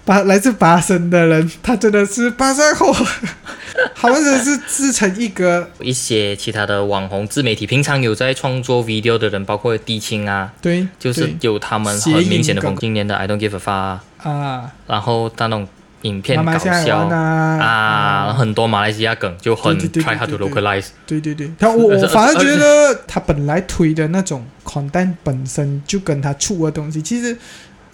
[0.04, 2.94] 巴来自巴生的人，他真的是巴桑后，
[3.96, 5.70] 他们真的是自成一格。
[5.80, 12.80] 一些其他的网红自媒体，平常有在创作 video 的人，包括地青啊，对，就是有他们很明显的风格。
[12.82, 15.66] 今年的 I don't give a fuck，啊啊，然后那种
[16.04, 20.88] 影片搞笑啊啊，很多马来西亚梗就很 try hard to localize。
[21.06, 27.36] 对对对，他我我反而觉得他本来推的那种 content 本身就跟他出的东西，其实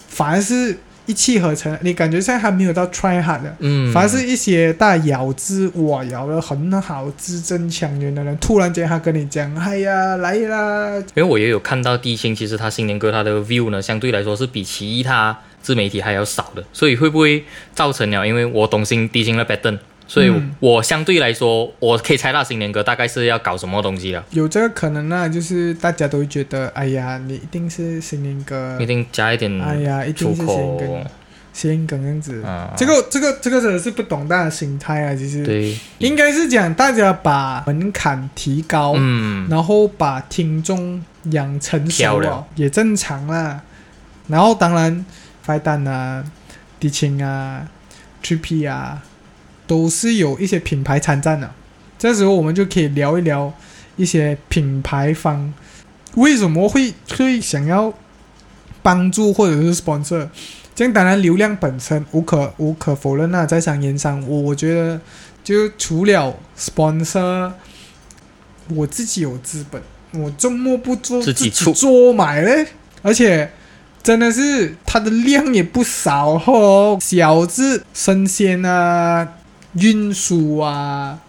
[0.07, 1.75] 反而是一气呵成。
[1.81, 10.95] 你感觉现在还没有到 try hard 的，嗯，反而是一些大咬字哇咬得很好、字正腔圆的人，突然间他跟你讲：“哎呀，来啦。
[11.15, 17.43] 因为我也有看到地心，其实他新年歌他的 view 呢，相对来说是比其他自媒体还要少的，所以会不会
[17.73, 18.25] 造成了？
[18.25, 31.05] 因为我懂新低薪的 pattern，所以嗯我相对来说，我可以猜到新年歌大概是要搞什么东西了，！”有这个可能啊，就是大家都会觉得：“哎呀，你一定是新年歌一，定加一点哎呀，一出定是谐音口梗，
[31.53, 43.61] 谐音梗这样子。”啊，这个这个这个真的是不懂大家的心态啊，其实对，应该是讲大家把门槛提高，嗯，然后把听众养成熟了漂亮，也正常啦。
[44.27, 45.05] 然后当然，
[45.45, 46.23] 快蛋啊、
[46.79, 47.67] 迪青啊、
[48.23, 49.03] Trippy 啊，
[49.67, 51.51] 都是有一些品牌参战的。
[51.97, 53.53] 这时候我们就可以聊一聊
[53.95, 55.53] 一些品牌方
[56.15, 57.93] 为什么会会想要
[58.81, 60.27] 帮助或者是 sponsor。
[60.73, 64.99] 这样当然流量本身无可无可否认啊，在商言商，我我觉得
[65.43, 67.51] 就除了 sponsor，
[68.69, 69.81] 我自己有资本，
[70.13, 72.67] 我周末不做自己出做买嘞，
[73.01, 73.51] 而且
[74.03, 79.27] 真的是它的量也不少哦，小至生鲜啊、
[79.73, 81.19] 运输啊，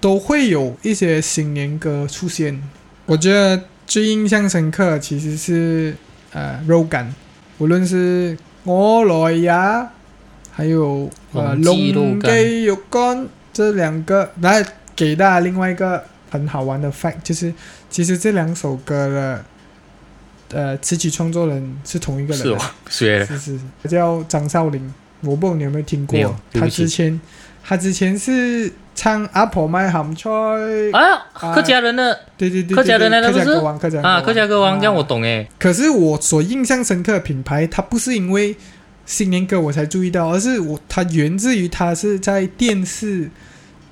[0.00, 2.62] 都会有一些新年歌出现。
[3.04, 5.94] 我觉得最印象深刻其实是
[6.32, 7.14] 呃肉干，
[7.58, 9.90] 无论是我来呀，
[10.50, 14.64] 还有呃龙记肉龙干记肉干这两个，来
[14.96, 17.52] 给大家另外一个很好玩的 fact，就是
[17.90, 19.44] 其实这两首歌的
[20.52, 26.36] 呃词曲创作人是同一个人啊，是哦，学了，是是是，叫张少林，我不知道你有没有听过。
[26.52, 27.20] 他之前
[27.64, 30.30] 他之前是唱阿婆卖咸菜，
[30.92, 33.44] 啊，啊客家人的对对对，客家人来的不是？
[33.44, 38.54] 对客家歌王，客家啊，客家歌王，这样我啊懂诶，可是我所印象深刻的品牌，它不是因为
[39.06, 43.30] 新年歌我才注意到，而是我它源自于它是在电视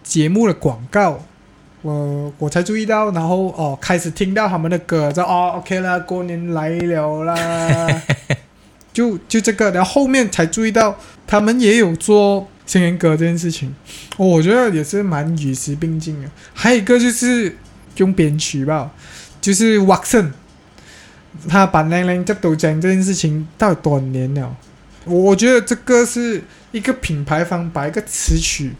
[0.03, 1.25] 节目的广告，
[1.83, 8.03] 我我才注意到，然后哦开始听到他们的歌，就哦 OK 啦，过年来了啦，
[8.93, 13.75] 就就这个，然后后面才注意到他们也有做新年歌这件事情，
[14.17, 16.29] 哦，我觉得也是蛮与时并进的。
[16.53, 17.57] 还有一个就是
[17.97, 18.91] 用编曲吧，
[19.41, 20.33] 就是 Watson。
[21.49, 24.57] 他把亮亮这都讲这件事情到底多少年了？
[25.05, 28.73] 我觉得这个是一个品牌方把一个词曲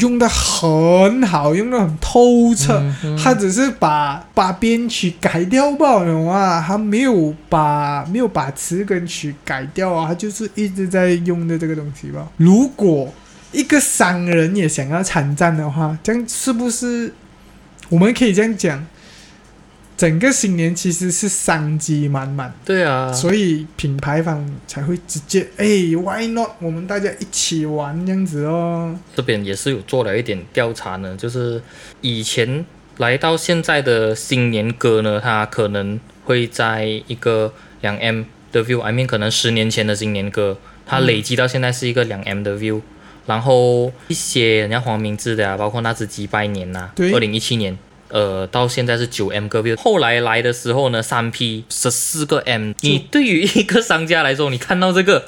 [0.00, 2.82] 用的很好，用的很透彻。
[3.22, 6.64] 他只是把把编曲改掉吧，你懂吗？
[6.66, 12.26] 他没有把没有把词跟曲改掉啊，他就是一直在用的这个东西吧。
[12.36, 13.12] 如果
[13.52, 17.12] 一个商人也想要参战的话，这样是不是
[17.88, 18.84] 我们可以这样讲？
[20.04, 25.64] 整个新年其实是商机满满，对啊，所以品牌方才会直接哎
[25.96, 26.50] ，why not？
[26.60, 28.94] 我们大家一起玩这样子哦。
[29.16, 31.62] 这边也是有做了一点调查呢，就是
[32.02, 32.66] 以前
[32.98, 42.82] 来到现在的新年歌呢，它可能会在一个两 M 的 view，I mean 可能十年前的新年歌，它累积到现在是一个两 M 的 view，、
[43.24, 47.78] 然后一些人家黄明志的啊，包括那只鸡拜年呐、对二零一七年。
[48.08, 52.72] 呃，到现在是九 M 个 view，后来来的时候呢，三 P 十四个 M。
[52.80, 55.24] 你对于一个商家来说，你看到这个，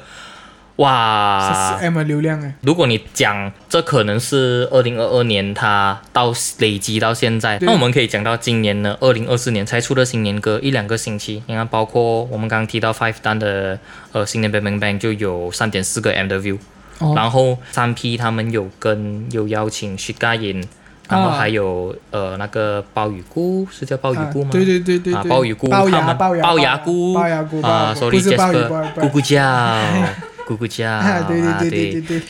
[0.77, 13.79] 哇，十四 M 的流量哎，如果你讲这可能是二零二二年它到累积到现在，那我们可以讲到今年呢，二零二四年才出的新年歌一两个星期，你看包括我们刚刚提到 Five 单的
[14.11, 16.59] 呃新年 Bang Bang Bang 就有三点四个 M 的 view，、
[16.99, 17.13] 哦。
[17.15, 20.63] 然后三 P 他们有跟有邀请徐佳莹，
[21.07, 24.49] 然后啊还有、呃那个鲍鱼菇是叫鲍鱼菇吗？
[24.49, 27.13] 啊对对对对对，啊鲍鱼菇鲍牙他们龅牙菇。
[27.13, 29.41] 鲍牙菇啊，sorry Jasper，咕咕叫，
[30.47, 32.21] 咕咕叫，啊，对对啊对对对。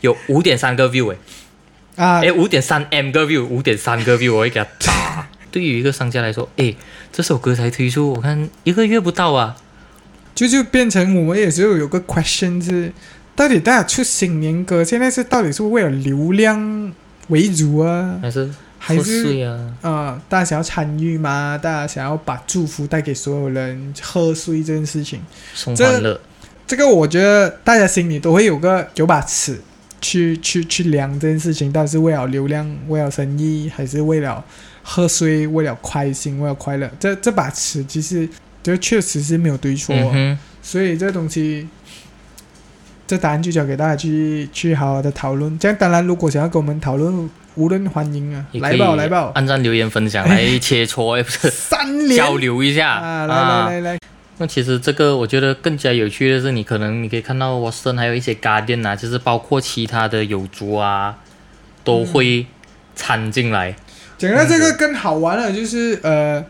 [0.00, 1.16] 有五点三个 view 诶，
[1.96, 2.20] 啊。
[2.20, 5.26] 哎，五点三 M 个 view，五点三个 view，我会给他打。
[5.50, 6.74] 对于一个商家来说，哎，
[7.12, 9.56] 这首歌才推出，我看一个月不到啊。
[10.34, 12.92] 就就变成我们也就有个 question 是，
[13.34, 16.92] 到底大家出新年歌，现在是到底是为了流量
[17.28, 18.48] 为主啊，还是
[18.78, 19.74] 还贺是岁啊？
[19.82, 21.58] 呃，大家想要参与吗？
[21.60, 25.20] 大家想要把祝福带给所有人，贺岁这件事情，
[25.54, 26.20] 送这
[26.66, 29.60] 这个我觉得大家心里都会有个有把尺，
[30.00, 34.44] 去去去量这件事情，到底是为了流量，为了生意，还是为了
[34.82, 36.90] 贺岁，为了开心，为了快乐？
[36.98, 38.28] 这这把尺其实
[38.62, 41.68] 这确实是没有对错，嗯，所以这东西
[43.06, 45.58] 这答案就交给大家去去好好的讨论。
[45.58, 52.16] 这样当然，如果想要跟我们讨论，无论欢迎啊，来吧来吧，按赞留言分享来切磋，哎，不是三连。
[52.16, 53.98] 交流一下啊，来来来来，
[54.38, 61.16] 那其实这个我觉得更加有趣的是，你可能你可以看到 Watson 还有一些 Guardian 啊，就是包括其他的有族啊，
[61.84, 62.46] 都会
[62.94, 63.74] 掺进来。
[64.18, 66.44] 讲到这个更好玩了，就是呃，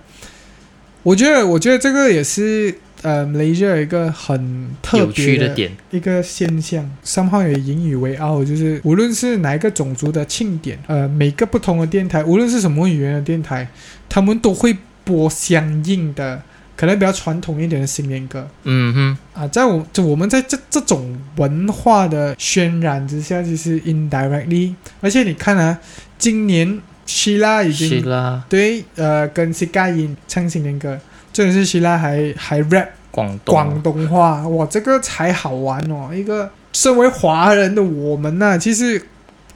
[1.02, 13.68] 我觉得我觉得这个也是呃雷热一个很特有别的点，一个现象，三号也引以为傲，就是无论是哪一个种族的庆典，呃，每个不同的电台，无论是什么语言的电台，
[14.08, 16.42] 他们都会播相应的，
[16.76, 18.48] 可能比较传统一点的新年歌。
[18.64, 19.46] 嗯哼，啊。
[19.48, 25.78] 在我就我们在这这种文化的渲染之下，就是 indirectly，而且你看啊，
[26.18, 30.98] 今年希腊已是经啦，对呃跟西盖因唱新年歌，
[31.36, 32.88] 真的是希腊还还 rap。
[33.10, 36.10] 广东广东话，哇，这个才好玩哦！
[36.14, 38.98] 一个身为华人的我们呢、其实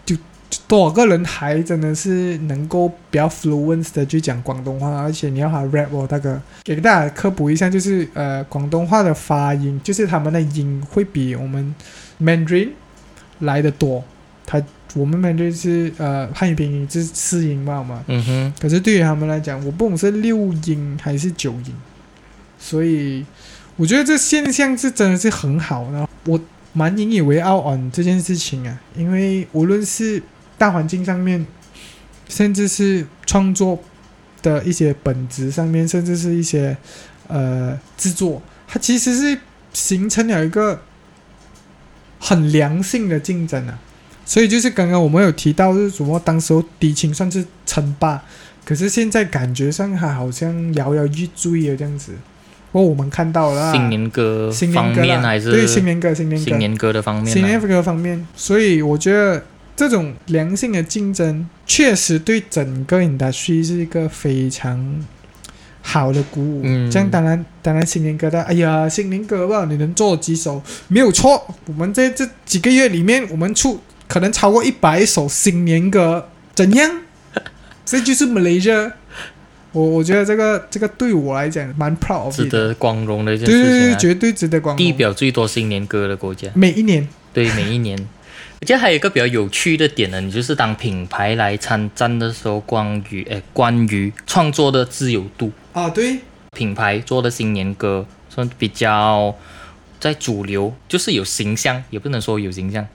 [0.05, 0.15] 就
[0.51, 11.75] 就多少个人还真的是能够比较 fluent 的去讲广东话，而且你要还 rap 哦，大哥，给大家科普一下，就是呃，广东话的发音，就是他们的音会比我们
[12.21, 12.69] Mandarin
[13.39, 14.05] 来的多。
[14.47, 14.61] 它
[14.95, 21.73] 我们 Mandarin 是呃汉语拼音是四音嘛嘛，嗯哼，可是对于他们来讲，我不懂是六音还是九音，
[22.59, 23.25] 所以
[23.77, 26.41] 我觉得这现象是真的是很好，然后我
[26.73, 30.21] 蛮引以为傲 on 这件事情啊，因为无论是
[30.59, 31.47] 大环境上面，
[32.29, 33.79] 甚至是创作
[34.43, 36.77] 的一些本质上面，甚至是一些
[37.29, 39.39] 呃制作，它其实是
[39.73, 40.83] 形成了一个
[42.19, 43.79] 很良性的竞争啊。
[44.31, 48.23] 所以就是刚刚我们有提到，就是什么当时候低清算是称霸，
[48.65, 52.13] 可是现在感觉上它好像摇摇欲坠了这样子。
[52.71, 57.45] 不过我们看到了啊新年歌新方年歌啦，面还是对新年歌、新年歌、新年歌的方面新？
[57.45, 65.05] 年歌方面，所以我觉得这种良性的竞争确实对整个 industry 是一个非常
[65.83, 66.61] 好的鼓舞。
[66.63, 71.45] 嗯这样当然，当然新年歌的，哎呀，新年歌吧，你能做几首没有错。
[71.67, 77.03] 我们在这几个月里面，我们出可能超过一百首新年歌，怎样？
[77.87, 78.91] 这就是 Malaysia。
[79.71, 83.99] 我我觉得这个这个对我来讲蛮 proud of 值得光荣的一件对对对，事情啊！
[84.01, 84.85] 绝对值得光荣。
[84.85, 87.97] 地表最多新年歌的国家，每一年，对，每一年。
[88.61, 96.19] 我觉得还有一个比较有趣的点呢，你就是当品牌来参战的时候，关于诶关于创作的自由度，啊，对，
[96.51, 99.33] 品牌做的新年歌算比较
[100.01, 102.89] 在主流，就是有形象，也不能说有形象，嗯，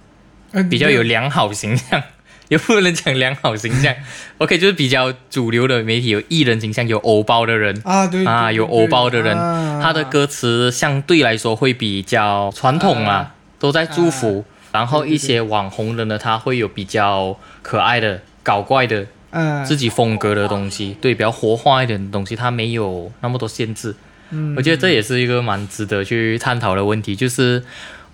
[0.64, 2.01] 比较有良好形象，
[2.49, 3.93] 也不能讲良好形象。
[4.38, 7.80] OK，就是比较主流的媒体有艺人形象，有欧包的人。
[7.84, 14.45] 啊，对啊有对对偶包的人啊他的歌词相对来说会比较传统啦，啊都在祝福。
[14.72, 23.95] 然后一些网红人呢，他会有比较可爱的、搞怪的啊，自己风格的东西，对，比较活化一点的东西，他没有那么多限制。
[24.32, 27.64] 嗯我觉得这也是一个蛮值得去探讨的问题，就是，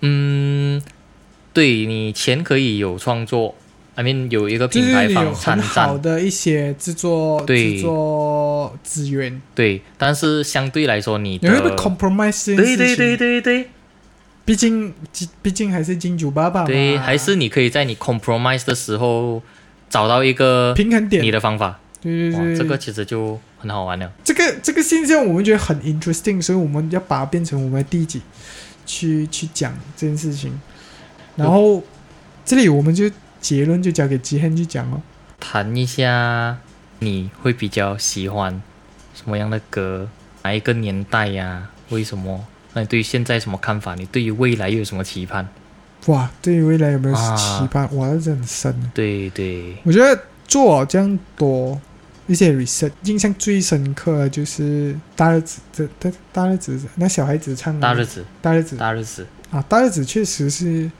[0.02, 0.80] 嗯，
[1.52, 3.54] 对你钱可以有创作
[3.94, 12.56] ，I mean 有一个品牌方参很好战，的一些制作对制作资源，对，但是相对来说你你会，compromise？
[12.56, 13.68] 对对对对对
[14.44, 14.92] 毕竟
[15.40, 19.42] 毕竟还是金主爸爸嘛，对，还是你可以在你 compromise 的时候
[19.88, 21.30] 找到一个平衡点你。
[21.30, 24.10] 的方法，哇，对对对，这个其实就很好玩了。
[24.24, 28.20] 这个这个现象我们觉得很 interesting，所以我们要把它变成我们的第一集
[28.84, 30.58] 去去讲这件事情。
[31.36, 31.82] 然后
[32.44, 33.10] 这里我们就
[33.40, 35.00] 结论就交给吉亨去讲哦。
[35.40, 36.58] 谈一下
[37.00, 38.62] 你会比较喜欢
[39.14, 40.08] 什么样的歌，
[40.42, 42.44] 哪一个年代呀、为什么？
[42.74, 43.94] 那你对于现在什么看法？
[43.94, 45.46] 你对于未来又有什么期盼？
[46.06, 47.94] 哇，对于未来有没有啊期盼？
[47.96, 48.74] 哇，这很深。
[48.94, 51.80] 对对，我觉得做了这样多
[52.26, 60.90] 一些 research，印象最深刻的就是大日子，这大大日子那小孩子唱的大日子，大日子大日子，啊，大日子确实是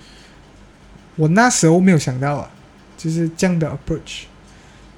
[1.16, 2.50] 我那时候没有想到啊，
[2.96, 4.22] 就是这样的 approach，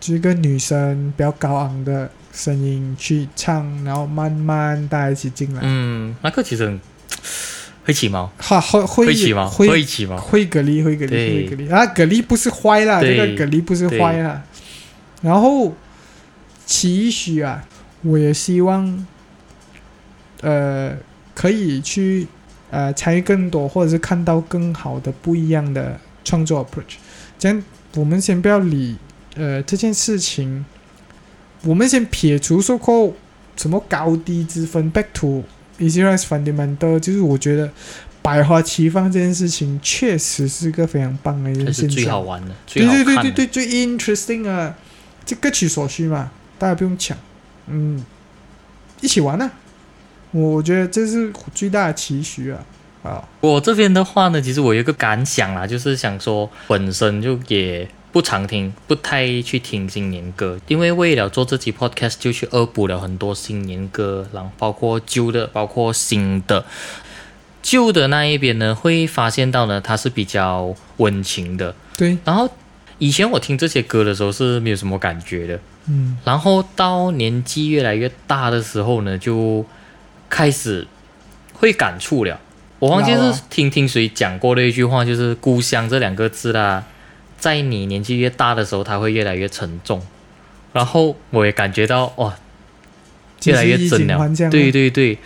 [0.01, 6.81] 就是一个女生比较高昂的声音去唱，然后慢慢大家一起进来，嗯，那个其实很
[7.85, 11.49] 会起毛，哈会会会起毛，会会起毛，会蛤蜊，会蛤蜊，对。
[11.49, 11.87] 会蛤蜊啊！
[11.87, 14.43] 蛤蜊不是坏啦，这个蛤蜊不是坏啦。
[15.21, 15.75] 然后
[16.65, 17.63] 期许啊，
[18.03, 19.07] 我也希望，
[20.41, 20.97] 呃，
[21.35, 22.27] 可以去
[22.75, 26.97] 呃参与更多，或者是看到更好的不一样的创作 approach。
[27.39, 27.63] 这样，
[27.95, 28.97] 我们先不要理
[29.37, 30.65] 呃这件事情，
[31.63, 33.15] 我们先撇除说过
[33.57, 35.45] 什么高低之分，back to
[35.79, 37.71] Easy Rise Fundamental，就是我觉得
[38.21, 41.97] 百花齐放这件事情，确实是个非常棒的一这是个现象。
[41.97, 43.05] 最好玩的，最对。
[43.05, 44.75] 对对对对，最 interesting 啊，
[45.25, 47.17] 这各取所需嘛，大家不用抢，
[47.69, 48.05] 嗯，
[49.01, 49.51] 一起玩啊！
[50.35, 52.59] 我觉得这是最大的期许啊！
[53.05, 66.65] 啊，我这边的话呢，其实我有一个感想啦，就是想说，本身就也不常听，不太去听新年歌，因为为了做这期 podcast，就去恶补了很多新年歌，然后包括旧的，包括新的。
[67.63, 71.75] 旧的那一边呢，会发现到呢，它是比较温情的。
[71.97, 72.51] 对，然后
[72.99, 79.65] 以前我听这些歌的时候是没有什么感觉的，嗯，然后到年纪越来越大的时候呢，就
[80.35, 80.85] 开始
[81.53, 82.41] 会感触了。
[82.81, 86.83] 我忘记是听听谁讲过的一句话，就是“故乡”这两个字啦，
[87.39, 90.03] 在你年纪越大的时候，它会越来越沉重。
[90.73, 92.35] 然后我也感觉到哇，
[93.45, 94.29] 越来越真了。
[94.51, 95.17] 对对对，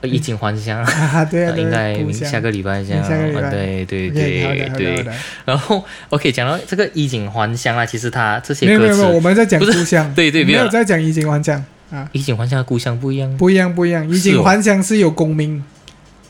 [0.00, 0.82] 呃衣锦还乡。
[0.82, 5.04] 啊，对 应该下个礼拜这样，下个礼拜啊对对对对。
[5.04, 5.12] 的，
[5.44, 15.62] 然后 OK，讲到这个衣锦还乡啊，其实它这些歌没有没有没有，我，们在讲故乡， 对对没有在讲衣锦还乡啊，衣锦还乡的故乡不一样，不一样不一样，衣锦还乡是有功名，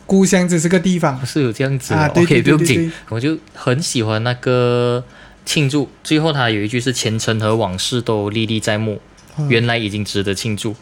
[0.04, 1.24] 故乡只是个地方。
[1.24, 2.92] 是有这样子的啊，对 OK，对不用紧。
[3.08, 5.04] 我就很喜欢那个
[5.46, 9.00] 庆祝，最后他有一句是前尘和往事都历历在目，
[9.38, 10.74] 嗯原来已经值得庆祝。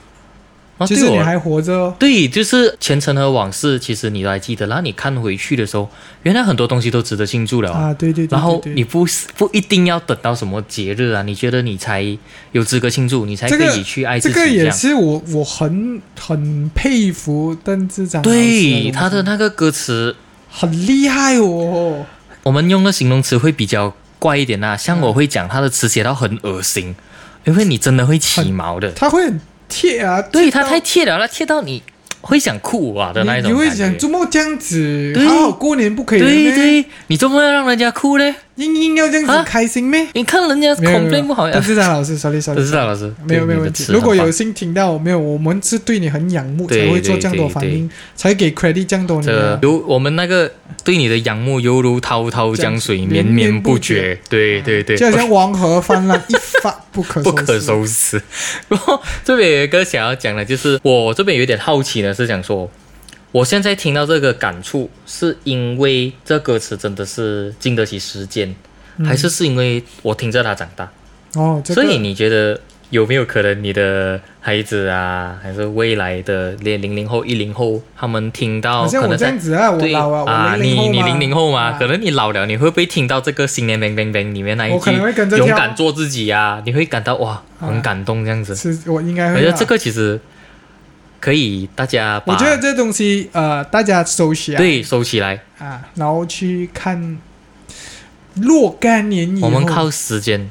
[0.87, 4.66] 就是你还活着哦，对，就是前尘和往事，其实你都还记得。
[4.66, 5.89] 然后你看回去的时候，
[6.22, 12.05] 原来很多东西都值得庆祝了啊啊，对对对，然后你不是不一定要等到什么节日啊，你觉得你才
[12.53, 14.76] 有资格庆祝，你才可这个以去爱自这个也己样。
[14.76, 20.16] 是我我很很佩服邓志长对他的那个歌词，
[20.51, 22.07] 很厉害哦，
[22.43, 26.95] 我们用的形容词会比较怪一点啊，像我会讲他的词写到很恶心，
[27.45, 28.91] 因为你真的会起毛的。
[28.93, 29.41] 他会很
[29.71, 31.83] 贴啊，对他贴到太贴了，他贴到你
[32.21, 33.71] 会想哭啊的那一你你会。
[33.71, 36.55] 想周末这样子，对好好过年不可以的咩？
[36.55, 38.35] 对对，你周末要让人家哭呢？
[38.61, 40.06] 硬硬要这样子啊开心咩？
[40.12, 43.86] 你看人家没有没 complain 不好呀董事长老师，sorry 不 sorry，知道老师，没有没有问题。
[43.92, 49.58] 如果有幸听到，没有，我们是对你很仰慕，才对会做这样多反应，才给 credit 这样多你这啊。
[49.62, 50.50] 有我们那个
[50.84, 54.18] 对你的仰慕犹如滔滔江水，江绵绵不绵绵不绝。
[54.28, 57.61] 对对对，就好像黄河泛滥， 一发不可不可。
[57.61, 58.20] 收拾。
[58.68, 62.70] 然后这边有一个想要讲的，就是我这边有点好奇呢，是想说，
[63.33, 68.55] 我现在听到这个感触，是因为这歌词真的是经得起时间，
[68.97, 70.91] 嗯还是是因为我听着它长大？
[71.37, 72.61] 哦，这个所以你觉得
[72.91, 84.91] 有没有可能你的孩子啊，还是未来的连零零后、一零后，他们听到可能这样子啊，我对老啊，啊，你你零零后嘛，啊可能你老了，你会不会听到这个新年 bang bang bang 里面那一句
[85.37, 86.61] 勇敢做自己啊？
[86.66, 88.57] 你会感到哇，啊很感动这样子。
[88.57, 89.37] 是我应该会啊。
[89.37, 90.18] 我觉得这个其实
[91.21, 97.18] 可以大家把我觉得这东西呃，大家收起来，对收起来，啊，然后去看
[98.35, 100.51] 若干年以后，我们靠时间。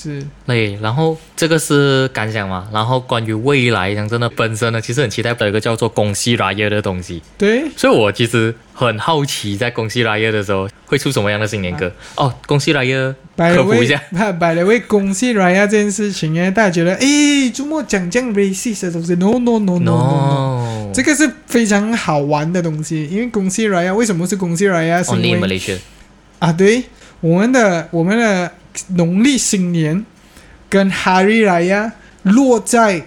[0.00, 0.24] 是。
[0.46, 7.64] 对，然后这个是感想嘛，然后关于未来，讲真的，本身呢，其实很期待有一个叫做“恭喜来耶”的东西，对。
[7.76, 12.32] 所以我其实很好奇，在“恭喜来耶”的时候会出什么样的新年歌、哦。
[12.46, 14.00] 恭喜来耶，百科普一下，
[14.38, 25.04] 百了位恭喜 Raya 这件事情呢，大家觉得诶，周末讲讲 racist 的东西，no no no no no no，no，这个是非常好玩的东西，因为恭喜 Raya 为什么是恭喜 Raya？
[25.04, 25.78] 是 only 因为 Malaysia，
[26.38, 26.84] 啊，对，
[27.20, 28.52] 我们的我们的
[28.88, 30.04] 农历新年
[30.68, 33.04] 跟 Hari Raya 落在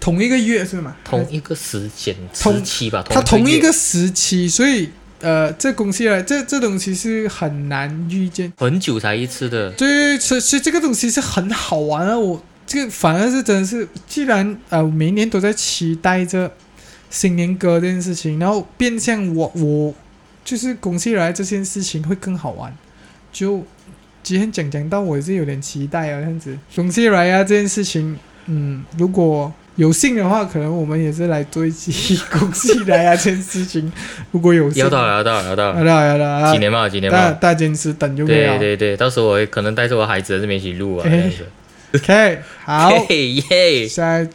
[0.00, 0.96] 同一个月是吗？
[1.04, 8.52] 同一个时间同时期吧，它同一个时期，所以呃，这恭喜来这这东西是很难遇见。
[8.56, 12.16] 很久才一次的，对，所以所以这个东西是很好玩啊！
[12.16, 16.52] 我这个反而是真的是，既然呃每年都在期待着
[17.10, 19.94] 新年歌这件事情，然后变相我我
[20.44, 22.74] 就是恭喜来这件事情会更好玩。
[23.32, 23.64] 就
[24.22, 33.90] 今天讲讲到，我也是有点期待啊，这样子恭喜来啊这件事情，嗯，如果有幸的话，可能我们也是来做一期恭喜来啊这件事情。
[34.32, 37.38] 如果有幸，要到了，要到了，要到好了，的好的，好的几年吧，几年大吧。
[37.40, 38.58] 大坚持等就可以了。
[38.58, 41.46] 对对对，到时候我可能带着我孩子在这边一起录啊，哎这样子。
[41.94, 42.90] OK， 好。
[43.08, 44.28] 嘿耶，下来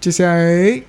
[0.00, 0.80] 接下来，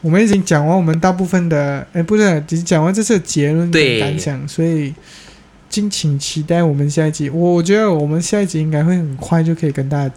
[0.00, 4.94] 我们已经讲完我们大部分的，哎，不是，已经讲完这次的结论跟对感想，所以
[5.70, 7.30] 敬请期待我们下一集。
[7.30, 10.14] 我我觉得我们下一集应该会很快就可以跟大家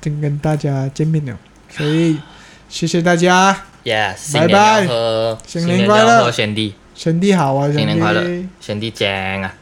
[0.00, 1.36] 跟跟大家见面了，
[1.70, 2.18] 所以
[2.68, 4.86] 谢谢大家，yes，新拜拜。
[5.46, 6.24] 新新年快乐。
[6.24, 9.10] 喝先帝，兄弟好啊，兄新年快乐弟，先帝讲
[9.42, 9.54] 啊。